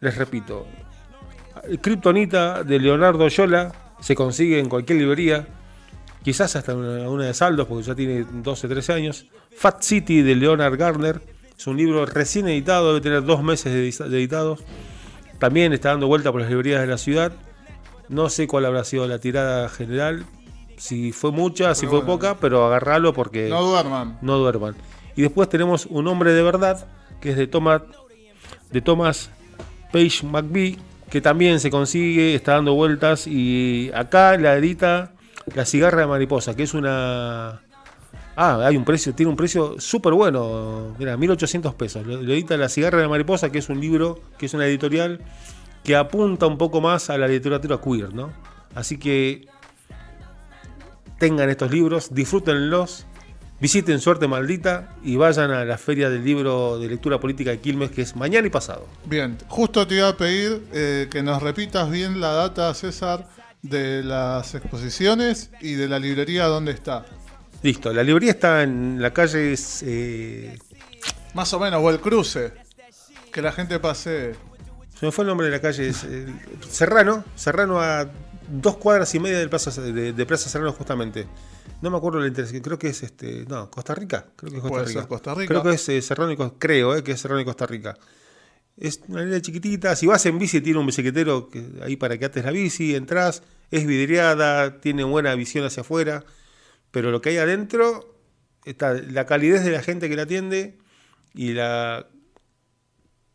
Les 0.00 0.16
repito, 0.16 0.66
Kryptonita 1.82 2.64
de 2.64 2.78
Leonardo 2.78 3.28
Yola 3.28 3.72
se 4.00 4.14
consigue 4.14 4.58
en 4.58 4.70
cualquier 4.70 5.00
librería, 5.00 5.46
quizás 6.22 6.56
hasta 6.56 6.74
una, 6.74 7.10
una 7.10 7.26
de 7.26 7.34
saldos 7.34 7.66
porque 7.66 7.84
ya 7.84 7.94
tiene 7.94 8.24
12, 8.24 8.66
13 8.66 8.92
años. 8.94 9.26
Fat 9.54 9.82
City 9.82 10.22
de 10.22 10.34
Leonard 10.34 10.78
Garner 10.78 11.20
es 11.58 11.66
un 11.66 11.76
libro 11.76 12.06
recién 12.06 12.48
editado, 12.48 12.94
debe 12.94 13.02
tener 13.02 13.22
dos 13.22 13.42
meses 13.42 13.70
de 13.98 14.08
de 14.08 14.16
editados. 14.16 14.64
También 15.38 15.74
está 15.74 15.90
dando 15.90 16.06
vuelta 16.06 16.32
por 16.32 16.40
las 16.40 16.48
librerías 16.48 16.80
de 16.80 16.86
la 16.86 16.96
ciudad. 16.96 17.32
No 18.08 18.30
sé 18.30 18.46
cuál 18.46 18.64
habrá 18.64 18.82
sido 18.84 19.06
la 19.06 19.18
tirada 19.18 19.68
general, 19.68 20.24
si 20.80 21.12
fue 21.12 21.30
mucha, 21.30 21.74
si 21.74 21.86
fue 21.86 21.98
bueno. 21.98 22.14
poca, 22.14 22.36
pero 22.40 22.64
agarralo 22.66 23.12
porque 23.12 23.48
No 23.50 23.62
duerman. 23.62 24.18
no 24.22 24.38
duerman. 24.38 24.74
Y 25.14 25.22
después 25.22 25.48
tenemos 25.50 25.86
Un 25.86 26.08
hombre 26.08 26.32
de 26.32 26.42
verdad, 26.42 26.86
que 27.20 27.30
es 27.30 27.36
de 27.36 27.46
Thomas, 27.46 27.82
de 28.70 28.80
Thomas 28.80 29.30
Page 29.92 30.24
McBee, 30.24 30.78
que 31.10 31.20
también 31.20 31.60
se 31.60 31.70
consigue, 31.70 32.34
está 32.34 32.52
dando 32.54 32.74
vueltas. 32.74 33.26
Y 33.26 33.90
acá 33.94 34.36
la 34.38 34.56
edita 34.56 35.12
La 35.54 35.66
cigarra 35.66 36.00
de 36.00 36.06
mariposa, 36.06 36.56
que 36.56 36.62
es 36.62 36.72
una. 36.74 37.60
Ah, 38.36 38.64
hay 38.64 38.76
un 38.76 38.84
precio, 38.84 39.14
tiene 39.14 39.28
un 39.28 39.36
precio 39.36 39.78
súper 39.78 40.14
bueno. 40.14 40.94
Mira, 40.98 41.16
1800 41.18 41.74
pesos. 41.74 42.06
Lo 42.06 42.32
edita 42.32 42.56
La 42.56 42.68
cigarra 42.70 42.98
de 43.02 43.08
mariposa, 43.08 43.50
que 43.50 43.58
es 43.58 43.68
un 43.68 43.80
libro, 43.80 44.20
que 44.38 44.46
es 44.46 44.54
una 44.54 44.64
editorial 44.66 45.20
que 45.84 45.96
apunta 45.96 46.46
un 46.46 46.56
poco 46.56 46.80
más 46.80 47.10
a 47.10 47.18
la 47.18 47.26
literatura 47.28 47.78
queer, 47.80 48.14
¿no? 48.14 48.30
Así 48.74 48.98
que 48.98 49.46
tengan 51.20 51.50
estos 51.50 51.70
libros, 51.70 52.14
disfrútenlos, 52.14 53.06
visiten 53.60 54.00
Suerte 54.00 54.26
Maldita 54.26 54.96
y 55.04 55.16
vayan 55.16 55.50
a 55.50 55.66
la 55.66 55.76
Feria 55.76 56.08
del 56.08 56.24
Libro 56.24 56.78
de 56.78 56.88
Lectura 56.88 57.20
Política 57.20 57.50
de 57.50 57.60
Quilmes, 57.60 57.90
que 57.90 58.00
es 58.00 58.16
mañana 58.16 58.46
y 58.46 58.50
pasado. 58.50 58.88
Bien, 59.04 59.36
justo 59.46 59.86
te 59.86 59.96
iba 59.96 60.08
a 60.08 60.16
pedir 60.16 60.66
eh, 60.72 61.08
que 61.10 61.22
nos 61.22 61.42
repitas 61.42 61.90
bien 61.90 62.22
la 62.22 62.32
data, 62.32 62.72
César, 62.72 63.28
de 63.60 64.02
las 64.02 64.54
exposiciones 64.54 65.50
y 65.60 65.74
de 65.74 65.88
la 65.88 65.98
librería 65.98 66.46
donde 66.46 66.72
está. 66.72 67.04
Listo, 67.62 67.92
la 67.92 68.02
librería 68.02 68.30
está 68.30 68.62
en 68.62 69.02
la 69.02 69.12
calle 69.12 69.54
eh, 69.82 70.58
Más 71.34 71.52
o 71.52 71.60
menos, 71.60 71.82
o 71.84 71.90
el 71.90 72.00
cruce. 72.00 72.54
Que 73.30 73.42
la 73.42 73.52
gente 73.52 73.78
pase. 73.78 74.34
Se 74.98 75.04
me 75.04 75.12
fue 75.12 75.24
el 75.24 75.28
nombre 75.28 75.46
de 75.48 75.52
la 75.52 75.60
calle. 75.60 75.86
es, 75.86 76.02
eh, 76.04 76.26
Serrano. 76.66 77.24
Serrano 77.36 77.78
a 77.78 78.08
dos 78.50 78.76
cuadras 78.76 79.14
y 79.14 79.20
media 79.20 79.38
del 79.38 79.48
plaza, 79.48 79.70
de, 79.80 80.12
de 80.12 80.26
Plaza 80.26 80.48
Serrano 80.48 80.72
justamente. 80.72 81.26
No 81.82 81.90
me 81.90 81.96
acuerdo 81.96 82.20
la 82.20 82.26
intersección. 82.26 82.62
Creo 82.62 82.78
que 82.78 82.88
es 82.88 83.02
este. 83.02 83.44
No, 83.48 83.70
Costa 83.70 83.94
Rica. 83.94 84.26
Creo 84.36 84.50
que 84.50 84.56
es 84.58 84.62
Costa 84.62 84.74
Puede 84.74 84.86
Rica. 84.86 85.00
ser 85.00 85.08
Costa 85.08 85.34
Rica. 85.34 85.48
Creo 85.48 85.62
que 85.62 85.72
es 85.72 85.88
eh, 85.88 86.02
Serrano 86.02 86.32
y 86.32 86.36
Costa 86.36 86.56
Creo 86.58 86.96
eh, 86.96 87.02
que 87.02 87.12
es 87.12 87.20
Serrano 87.20 87.40
y 87.40 87.44
Costa 87.44 87.66
Rica. 87.66 87.96
Es 88.76 89.00
una 89.08 89.22
línea 89.22 89.40
chiquitita. 89.40 89.96
Si 89.96 90.06
vas 90.06 90.24
en 90.26 90.38
bici, 90.38 90.60
tiene 90.60 90.78
un 90.78 90.86
bicicletero 90.86 91.48
que, 91.48 91.64
ahí 91.82 91.96
para 91.96 92.18
que 92.18 92.26
ates 92.26 92.44
la 92.44 92.50
bici, 92.50 92.94
entras. 92.94 93.42
Es 93.70 93.86
vidriada, 93.86 94.80
tiene 94.80 95.04
buena 95.04 95.34
visión 95.34 95.64
hacia 95.64 95.82
afuera. 95.82 96.24
Pero 96.90 97.10
lo 97.10 97.20
que 97.20 97.30
hay 97.30 97.36
adentro, 97.38 98.14
está 98.64 98.94
la 98.94 99.26
calidez 99.26 99.64
de 99.64 99.70
la 99.70 99.82
gente 99.82 100.08
que 100.08 100.16
la 100.16 100.22
atiende 100.22 100.78
y 101.34 101.52
la 101.52 102.08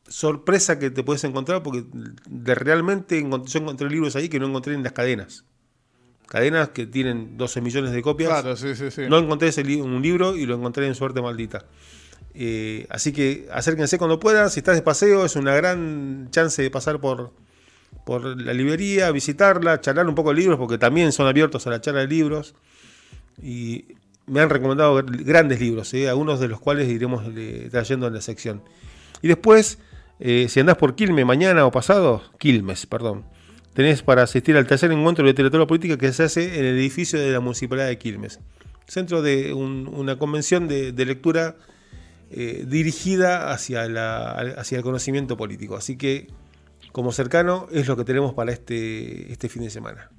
sorpresa 0.07 0.77
que 0.79 0.89
te 0.91 1.03
puedes 1.03 1.23
encontrar, 1.23 1.63
porque 1.63 1.85
de 2.27 2.55
realmente 2.55 3.19
encont- 3.23 3.45
yo 3.47 3.59
encontré 3.59 3.89
libros 3.89 4.15
ahí 4.15 4.29
que 4.29 4.39
no 4.39 4.47
encontré 4.47 4.73
en 4.73 4.83
las 4.83 4.91
cadenas. 4.93 5.45
Cadenas 6.27 6.69
que 6.69 6.85
tienen 6.87 7.37
12 7.37 7.61
millones 7.61 7.91
de 7.91 8.01
copias. 8.01 8.29
Claro, 8.29 8.55
sí, 8.55 8.75
sí, 8.75 8.89
sí. 8.91 9.03
No 9.09 9.17
encontré 9.17 9.49
ese 9.49 9.63
li- 9.63 9.79
un 9.81 10.01
libro 10.01 10.35
y 10.35 10.45
lo 10.45 10.55
encontré 10.55 10.87
en 10.87 10.95
Suerte 10.95 11.21
Maldita. 11.21 11.65
Eh, 12.33 12.85
así 12.89 13.11
que 13.13 13.47
acérquense 13.51 13.97
cuando 13.97 14.19
puedan. 14.19 14.49
Si 14.49 14.59
estás 14.59 14.75
de 14.75 14.81
paseo, 14.81 15.25
es 15.25 15.35
una 15.35 15.55
gran 15.55 16.27
chance 16.31 16.61
de 16.61 16.69
pasar 16.71 16.99
por, 16.99 17.31
por 18.05 18.39
la 18.41 18.53
librería, 18.53 19.11
visitarla, 19.11 19.79
charlar 19.81 20.07
un 20.07 20.15
poco 20.15 20.29
de 20.33 20.37
libros, 20.41 20.57
porque 20.57 20.77
también 20.77 21.11
son 21.11 21.27
abiertos 21.27 21.65
a 21.67 21.69
la 21.69 21.79
charla 21.81 22.01
de 22.01 22.07
libros. 22.07 22.55
Y 23.41 23.85
me 24.27 24.39
han 24.41 24.49
recomendado 24.49 24.99
gr- 24.99 25.23
grandes 25.23 25.59
libros, 25.61 25.93
eh, 25.93 26.09
algunos 26.09 26.39
de 26.39 26.47
los 26.47 26.59
cuales 26.59 26.89
iremos 26.89 27.23
eh, 27.35 27.67
trayendo 27.71 28.07
en 28.07 28.13
la 28.15 28.21
sección. 28.21 28.63
Y 29.21 29.27
después, 29.27 29.77
eh, 30.19 30.47
si 30.49 30.60
andás 30.60 30.78
por 30.78 30.95
Quilmes 30.95 31.25
mañana 31.25 31.65
o 31.65 31.71
pasado, 31.71 32.21
Quilmes, 32.39 32.86
perdón, 32.86 33.25
tenés 33.73 34.01
para 34.04 34.23
asistir 34.23 34.56
al 34.58 34.67
tercer 34.67 34.91
encuentro 34.91 35.23
de 35.25 35.32
literatura 35.32 35.67
política 35.67 35.97
que 35.97 36.12
se 36.13 36.23
hace 36.23 36.60
en 36.60 36.65
el 36.65 36.78
edificio 36.78 37.19
de 37.19 37.32
la 37.32 37.39
Municipalidad 37.39 37.88
de 37.88 37.97
Quilmes. 37.97 38.39
Centro 38.88 39.21
de 39.21 39.54
un- 39.54 39.88
una 39.93 40.17
convención 40.17 40.67
de, 40.67 40.91
de 40.91 41.06
lectura 41.06 41.56
eh, 42.32 42.65
dirigida 42.67 43.51
hacia, 43.51 43.88
la, 43.88 44.32
hacia 44.58 44.78
el 44.78 44.84
conocimiento 44.84 45.38
político. 45.38 45.75
Así 45.75 45.97
que, 45.97 46.28
como 46.91 47.12
cercano, 47.12 47.67
es 47.71 47.88
lo 47.88 47.95
que 47.97 48.04
tenemos 48.04 48.34
para 48.34 48.51
este, 48.51 49.32
este 49.32 49.49
fin 49.49 49.63
de 49.63 49.69
semana. 49.69 50.10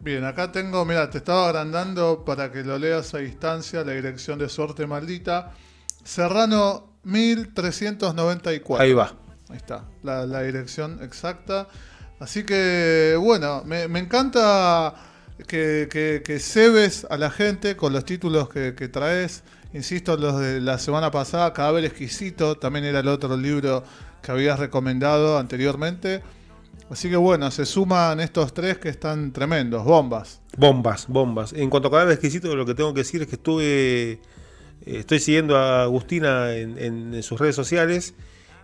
Bien, 0.00 0.24
acá 0.24 0.50
tengo, 0.52 0.84
mira, 0.86 1.10
te 1.10 1.18
estaba 1.18 1.46
agrandando 1.48 2.24
para 2.24 2.50
que 2.50 2.62
lo 2.64 2.78
leas 2.78 3.12
a 3.14 3.18
distancia 3.18 3.84
la 3.84 3.92
dirección 3.92 4.38
de 4.38 4.48
Suerte 4.48 4.86
Maldita. 4.86 5.52
Serrano 6.04 6.94
1394. 7.04 8.82
Ahí 8.82 8.92
va. 8.92 9.14
Ahí 9.50 9.56
está, 9.56 9.84
la, 10.02 10.42
dirección 10.42 11.00
exacta. 11.02 11.66
Así 12.20 12.44
que, 12.44 13.16
bueno, 13.18 13.64
me, 13.64 13.84
encanta 13.98 14.94
que, 15.48 15.88
que, 15.90 16.22
que 16.24 16.38
cebes 16.38 17.06
a 17.10 17.16
la 17.16 17.30
gente 17.30 17.76
con 17.76 17.92
los 17.92 18.04
títulos 18.04 18.48
que, 18.48 18.72
traes. 18.88 19.42
Insisto, 19.72 20.16
los 20.16 20.38
de 20.38 20.60
la 20.60 20.78
semana 20.78 21.10
pasada, 21.10 21.52
Cadáver 21.52 21.84
Exquisito, 21.84 22.56
también 22.56 22.84
era 22.84 23.00
el 23.00 23.08
otro 23.08 23.36
libro 23.36 23.82
que 24.22 24.30
habías 24.30 24.58
recomendado 24.58 25.38
anteriormente. 25.38 26.22
Así 26.90 27.08
que 27.08 27.16
bueno, 27.16 27.50
se 27.50 27.66
suman 27.66 28.20
estos 28.20 28.52
tres 28.52 28.78
que 28.78 28.88
están 28.88 29.32
tremendos, 29.32 29.84
bombas. 29.84 30.40
Bombas, 30.56 31.06
bombas. 31.08 31.52
En 31.52 31.70
cuanto 31.70 31.88
a 31.88 31.90
cada 31.90 32.12
exquisito, 32.12 32.54
lo 32.54 32.66
que 32.66 32.74
tengo 32.74 32.92
que 32.94 33.00
decir 33.00 33.22
es 33.22 33.28
que 33.28 33.36
estuve. 33.36 33.64
eh, 34.12 34.20
estoy 34.84 35.20
siguiendo 35.20 35.56
a 35.56 35.82
Agustina 35.82 36.52
en 36.54 37.20
sus 37.22 37.40
redes 37.40 37.56
sociales 37.56 38.14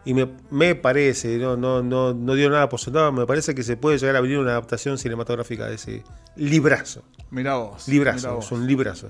y 0.07 0.15
me, 0.15 0.29
me 0.51 0.77
parece, 0.77 1.37
no, 1.37 1.57
no, 1.57 1.83
no, 1.83 2.15
no 2.15 2.35
dio 2.35 2.49
nada 2.49 2.69
por 2.69 2.79
sentado, 2.79 3.11
me 3.11 3.27
parece 3.27 3.57
que 3.57 3.65
se 3.65 3.77
puede 3.77 3.99
llegar 3.99 4.15
a 4.15 4.21
venir 4.21 4.39
una 4.39 4.53
adaptación 4.53 4.99
cinematográfica 4.99 5.67
de 5.67 5.75
ese 5.75 6.05
librazo. 6.37 7.03
Mirá 7.31 7.57
vos. 7.57 7.89
mirá 7.89 8.13
Librazo, 8.13 8.37
vos. 8.37 8.47
es 8.47 8.53
un 8.53 8.67
librazo. 8.69 9.09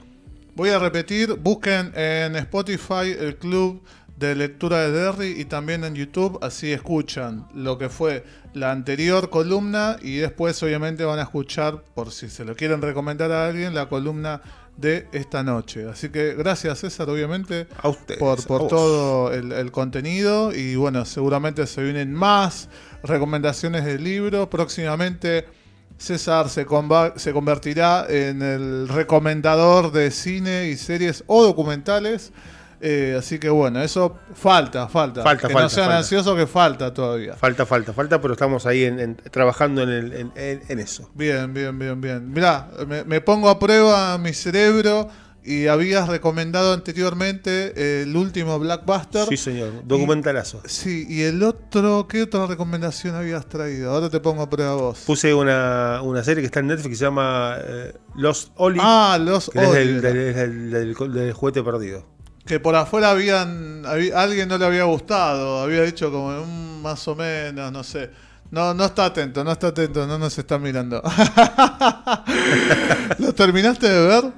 Voy 0.54 0.70
a 0.70 0.78
repetir, 0.78 1.34
busquen 1.34 1.92
en 1.94 2.34
Spotify 2.36 3.14
el 3.18 3.36
club 3.36 3.82
de 4.16 4.34
lectura 4.34 4.88
de 4.88 4.90
Derry 4.90 5.38
y 5.38 5.44
también 5.44 5.84
en 5.84 5.94
YouTube, 5.94 6.38
así 6.40 6.72
escuchan 6.72 7.46
lo 7.54 7.76
que 7.76 7.90
fue 7.90 8.24
la 8.54 8.72
anterior 8.72 9.28
columna 9.28 9.98
y 10.00 10.16
después 10.16 10.62
obviamente 10.62 11.04
van 11.04 11.18
a 11.18 11.24
escuchar, 11.24 11.84
por 11.94 12.10
si 12.10 12.30
se 12.30 12.46
lo 12.46 12.56
quieren 12.56 12.80
recomendar 12.80 13.30
a 13.32 13.46
alguien, 13.46 13.74
la 13.74 13.90
columna 13.90 14.40
de 14.76 15.08
esta 15.12 15.42
noche. 15.42 15.88
Así 15.88 16.10
que 16.10 16.34
gracias 16.34 16.80
César, 16.80 17.08
obviamente, 17.08 17.66
A 17.82 17.88
ustedes. 17.88 18.20
por, 18.20 18.44
por 18.46 18.68
todo 18.68 19.32
el, 19.32 19.52
el 19.52 19.72
contenido 19.72 20.54
y 20.54 20.76
bueno, 20.76 21.04
seguramente 21.04 21.66
se 21.66 21.82
vienen 21.82 22.12
más 22.12 22.68
recomendaciones 23.02 23.84
del 23.84 24.04
libro. 24.04 24.50
Próximamente 24.50 25.46
César 25.98 26.48
se, 26.50 26.66
se 27.16 27.32
convertirá 27.32 28.06
en 28.08 28.42
el 28.42 28.88
recomendador 28.88 29.92
de 29.92 30.10
cine 30.10 30.68
y 30.68 30.76
series 30.76 31.24
o 31.26 31.42
documentales. 31.42 32.32
Eh, 32.80 33.16
así 33.18 33.38
que 33.38 33.48
bueno, 33.48 33.80
eso 33.82 34.16
falta, 34.34 34.86
falta. 34.88 35.22
Falta, 35.22 35.48
que 35.48 35.54
no 35.54 35.68
sean 35.68 35.86
falta. 35.86 35.98
ansiosos 35.98 36.36
que 36.36 36.46
falta 36.46 36.92
todavía. 36.92 37.34
Falta, 37.34 37.64
falta, 37.64 37.92
falta, 37.92 38.20
pero 38.20 38.34
estamos 38.34 38.66
ahí 38.66 38.84
en- 38.84 39.00
en- 39.00 39.16
trabajando 39.16 39.82
en, 39.82 39.88
el- 39.88 40.12
en- 40.12 40.62
en- 40.68 40.78
eso. 40.80 41.10
Bien, 41.14 41.52
bien, 41.54 41.78
bien, 41.78 42.00
bien. 42.00 42.30
Mirá, 42.32 42.68
me, 42.86 43.04
me 43.04 43.20
pongo 43.20 43.48
a 43.48 43.58
prueba 43.58 44.18
mi 44.18 44.32
cerebro 44.34 45.08
y 45.42 45.68
habías 45.68 46.08
recomendado 46.08 46.72
anteriormente 46.74 47.72
eh, 47.76 48.02
el 48.02 48.16
último 48.16 48.58
Blackbuster. 48.58 49.26
Sí, 49.28 49.36
señor. 49.36 49.70
Documentalazo. 49.84 50.60
Sí, 50.66 51.06
y 51.08 51.22
el 51.22 51.42
otro, 51.44 52.06
¿qué 52.08 52.24
otra 52.24 52.46
recomendación 52.46 53.14
habías 53.14 53.46
traído? 53.48 53.92
Ahora 53.92 54.10
te 54.10 54.18
pongo 54.20 54.42
a 54.42 54.50
prueba 54.50 54.74
vos. 54.74 55.04
Puse 55.06 55.32
una, 55.32 56.00
una 56.02 56.24
serie 56.24 56.42
que 56.42 56.46
está 56.46 56.60
en 56.60 56.66
Netflix 56.66 56.88
que 56.90 56.96
se 56.96 57.04
llama 57.04 57.56
eh, 57.64 57.94
Lost 58.16 58.50
Oli, 58.56 58.80
ah, 58.82 59.18
los 59.20 59.48
que 59.48 59.60
es 59.62 59.72
del- 59.72 60.00
del- 60.02 60.70
del- 60.70 61.12
del 61.12 61.32
juguete 61.32 61.62
perdido. 61.62 62.04
Que 62.46 62.60
por 62.60 62.76
afuera 62.76 63.10
habían, 63.10 63.84
habí- 63.84 64.12
alguien 64.12 64.48
no 64.48 64.56
le 64.56 64.64
había 64.66 64.84
gustado, 64.84 65.60
había 65.60 65.82
dicho 65.82 66.12
como 66.12 66.30
"Mm, 66.46 66.82
más 66.82 67.06
o 67.08 67.16
menos, 67.16 67.72
no 67.72 67.82
sé. 67.82 68.10
No, 68.52 68.72
no 68.72 68.84
está 68.84 69.06
atento, 69.06 69.42
no 69.42 69.50
está 69.50 69.68
atento, 69.68 70.06
no 70.06 70.16
nos 70.18 70.38
está 70.38 70.56
mirando. 70.58 71.02
¿Lo 73.18 73.32
terminaste 73.34 73.88
de 73.88 74.06
ver? 74.06 74.32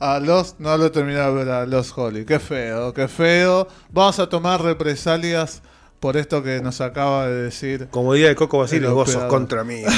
A 0.00 0.18
los, 0.18 0.56
no 0.58 0.76
lo 0.76 0.90
terminé 0.90 1.20
de 1.20 1.30
ver 1.30 1.48
a 1.48 1.64
los 1.64 1.96
Holly. 1.96 2.24
Qué 2.24 2.40
feo, 2.40 2.92
qué 2.92 3.06
feo. 3.06 3.68
Vamos 3.90 4.18
a 4.18 4.28
tomar 4.28 4.60
represalias 4.60 5.62
por 6.00 6.16
esto 6.16 6.42
que 6.42 6.60
nos 6.60 6.80
acaba 6.80 7.28
de 7.28 7.42
decir. 7.44 7.86
Como 7.90 8.12
día 8.14 8.28
de 8.28 8.34
Coco 8.34 8.58
Basile, 8.58 8.88
vos 8.88 9.10
sos 9.12 9.24
contra 9.24 9.62
mí. 9.64 9.82